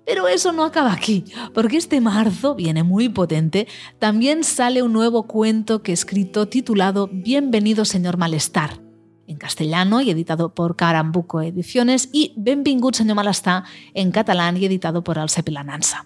Pero 0.07 0.29
eso 0.29 0.53
no 0.53 0.65
acaba 0.65 0.93
aquí, 0.93 1.25
porque 1.55 1.79
este 1.79 2.01
marzo 2.01 2.55
viene 2.55 2.83
muy 2.83 3.09
potente, 3.09 3.67
también 3.99 4.45
sale 4.45 4.83
un 4.83 4.93
nuevo 4.93 5.23
cuento 5.23 5.83
que 5.83 5.93
he 5.93 5.95
escrito 5.95 6.47
titulado 6.47 7.09
Bienvenido 7.11 7.87
señor 7.87 8.19
malestar, 8.19 8.83
en 9.27 9.39
castellano 9.39 10.03
y 10.03 10.11
editado 10.11 10.55
por 10.55 10.77
Carambuco 10.77 11.41
Ediciones 11.41 12.11
y 12.13 12.35
Benvingut 12.37 12.95
señor 12.95 13.17
malestar 13.17 13.65
en 13.95 14.13
catalán 14.13 14.59
y 14.59 14.67
editado 14.67 15.03
por 15.03 15.19
Alcepilanansa. 15.19 16.05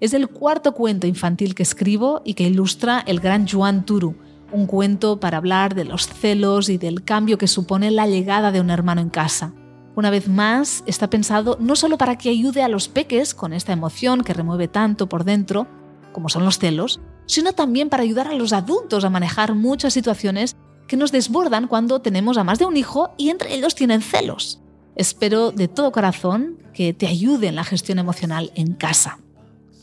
Es 0.00 0.12
el 0.12 0.28
cuarto 0.28 0.74
cuento 0.74 1.06
infantil 1.06 1.54
que 1.54 1.62
escribo 1.62 2.22
y 2.24 2.34
que 2.34 2.44
ilustra 2.44 3.04
el 3.06 3.20
gran 3.20 3.46
Joan 3.46 3.86
Turu, 3.86 4.16
un 4.52 4.66
cuento 4.66 5.20
para 5.20 5.38
hablar 5.38 5.76
de 5.76 5.84
los 5.84 6.08
celos 6.08 6.68
y 6.68 6.78
del 6.78 7.04
cambio 7.04 7.38
que 7.38 7.46
supone 7.46 7.92
la 7.92 8.08
llegada 8.08 8.50
de 8.50 8.60
un 8.60 8.70
hermano 8.70 9.00
en 9.00 9.08
casa. 9.08 9.54
Una 9.96 10.10
vez 10.10 10.28
más, 10.28 10.84
está 10.84 11.08
pensado 11.08 11.56
no 11.58 11.74
solo 11.74 11.96
para 11.96 12.18
que 12.18 12.28
ayude 12.28 12.62
a 12.62 12.68
los 12.68 12.86
peques 12.86 13.34
con 13.34 13.54
esta 13.54 13.72
emoción 13.72 14.22
que 14.24 14.34
remueve 14.34 14.68
tanto 14.68 15.08
por 15.08 15.24
dentro, 15.24 15.66
como 16.12 16.28
son 16.28 16.44
los 16.44 16.58
celos, 16.58 17.00
sino 17.24 17.54
también 17.54 17.88
para 17.88 18.02
ayudar 18.02 18.28
a 18.28 18.34
los 18.34 18.52
adultos 18.52 19.04
a 19.04 19.10
manejar 19.10 19.54
muchas 19.54 19.94
situaciones 19.94 20.54
que 20.86 20.98
nos 20.98 21.12
desbordan 21.12 21.66
cuando 21.66 22.02
tenemos 22.02 22.36
a 22.36 22.44
más 22.44 22.58
de 22.58 22.66
un 22.66 22.76
hijo 22.76 23.14
y 23.16 23.30
entre 23.30 23.54
ellos 23.54 23.74
tienen 23.74 24.02
celos. 24.02 24.60
Espero 24.96 25.50
de 25.50 25.66
todo 25.66 25.92
corazón 25.92 26.58
que 26.74 26.92
te 26.92 27.06
ayude 27.06 27.46
en 27.46 27.56
la 27.56 27.64
gestión 27.64 27.98
emocional 27.98 28.52
en 28.54 28.74
casa. 28.74 29.18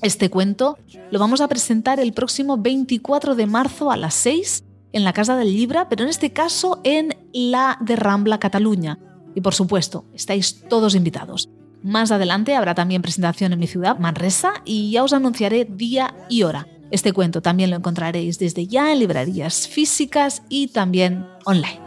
Este 0.04 0.30
cuento 0.30 0.78
lo 1.10 1.18
vamos 1.18 1.42
a 1.42 1.48
presentar 1.48 2.00
el 2.00 2.14
próximo 2.14 2.60
24 2.60 3.34
de 3.34 3.48
marzo 3.48 3.90
a 3.90 3.98
las 3.98 4.14
6 4.14 4.64
en 4.92 5.04
la 5.06 5.14
Casa 5.14 5.36
del 5.36 5.52
Libra, 5.52 5.90
pero 5.90 6.04
en 6.04 6.10
este 6.10 6.32
caso 6.34 6.82
en 6.84 7.18
la 7.34 7.80
de 7.82 7.96
Rambla, 7.96 8.38
Cataluña. 8.38 9.00
Y 9.36 9.42
por 9.42 9.54
supuesto, 9.54 10.06
estáis 10.14 10.62
todos 10.70 10.96
invitados. 10.96 11.50
Más 11.84 12.12
adelante 12.12 12.56
habrá 12.56 12.76
también 12.76 13.02
presentación 13.02 13.52
en 13.52 13.60
mi 13.60 13.68
ciudad, 13.68 14.00
Manresa, 14.00 14.54
y 14.64 14.92
ya 14.92 15.04
os 15.04 15.12
anunciaré 15.12 15.66
día 15.66 16.16
y 16.30 16.44
hora. 16.44 16.68
Este 16.92 17.12
cuento 17.12 17.42
también 17.42 17.72
lo 17.72 17.76
encontraréis 17.76 18.40
desde 18.40 18.68
ya 18.68 18.92
en 18.92 19.00
librerías 19.00 19.68
físicas 19.68 20.44
y 20.48 20.68
también 20.68 21.26
online. 21.44 21.80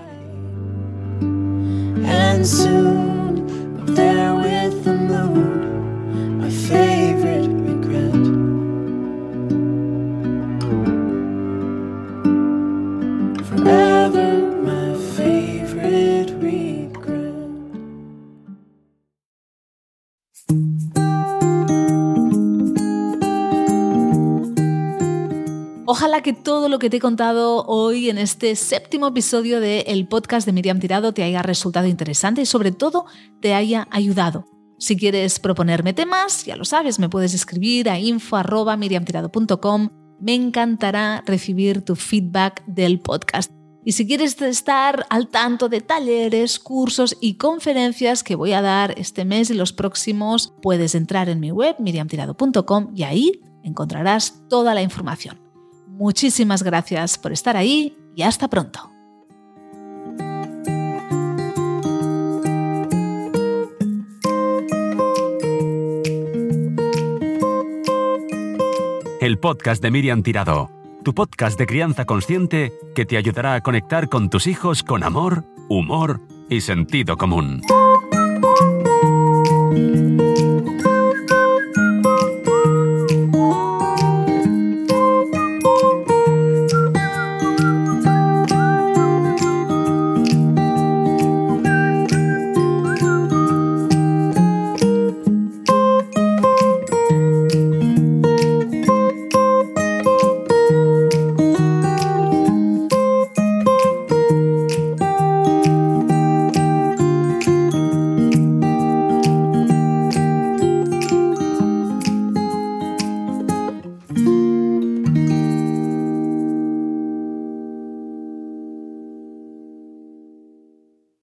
Ojalá 25.96 26.20
que 26.20 26.34
todo 26.34 26.68
lo 26.68 26.78
que 26.78 26.90
te 26.90 26.98
he 26.98 27.00
contado 27.00 27.64
hoy 27.64 28.10
en 28.10 28.18
este 28.18 28.54
séptimo 28.54 29.06
episodio 29.06 29.60
del 29.60 30.06
podcast 30.06 30.44
de 30.44 30.52
Miriam 30.52 30.78
Tirado 30.78 31.14
te 31.14 31.22
haya 31.22 31.40
resultado 31.40 31.86
interesante 31.86 32.42
y 32.42 32.44
sobre 32.44 32.70
todo 32.70 33.06
te 33.40 33.54
haya 33.54 33.88
ayudado. 33.90 34.44
Si 34.78 34.98
quieres 34.98 35.38
proponerme 35.40 35.94
temas, 35.94 36.44
ya 36.44 36.54
lo 36.54 36.66
sabes, 36.66 36.98
me 36.98 37.08
puedes 37.08 37.32
escribir 37.32 37.88
a 37.88 37.98
info.miriamtirado.com. 37.98 39.88
Me 40.20 40.34
encantará 40.34 41.24
recibir 41.24 41.80
tu 41.80 41.96
feedback 41.96 42.62
del 42.66 43.00
podcast. 43.00 43.50
Y 43.82 43.92
si 43.92 44.06
quieres 44.06 44.38
estar 44.42 45.06
al 45.08 45.28
tanto 45.28 45.70
de 45.70 45.80
talleres, 45.80 46.58
cursos 46.58 47.16
y 47.22 47.38
conferencias 47.38 48.22
que 48.22 48.36
voy 48.36 48.52
a 48.52 48.60
dar 48.60 48.92
este 48.98 49.24
mes 49.24 49.48
y 49.48 49.54
los 49.54 49.72
próximos, 49.72 50.52
puedes 50.60 50.94
entrar 50.94 51.30
en 51.30 51.40
mi 51.40 51.52
web 51.52 51.76
miriamtirado.com 51.78 52.92
y 52.94 53.04
ahí 53.04 53.40
encontrarás 53.62 54.42
toda 54.50 54.74
la 54.74 54.82
información. 54.82 55.45
Muchísimas 55.96 56.62
gracias 56.62 57.16
por 57.16 57.32
estar 57.32 57.56
ahí 57.56 57.96
y 58.14 58.22
hasta 58.22 58.48
pronto. 58.48 58.90
El 69.22 69.38
podcast 69.38 69.82
de 69.82 69.90
Miriam 69.90 70.22
Tirado, 70.22 70.70
tu 71.02 71.14
podcast 71.14 71.58
de 71.58 71.66
crianza 71.66 72.04
consciente 72.04 72.74
que 72.94 73.06
te 73.06 73.16
ayudará 73.16 73.54
a 73.54 73.62
conectar 73.62 74.10
con 74.10 74.28
tus 74.28 74.46
hijos 74.46 74.82
con 74.82 75.02
amor, 75.02 75.44
humor 75.70 76.20
y 76.50 76.60
sentido 76.60 77.16
común. 77.16 77.62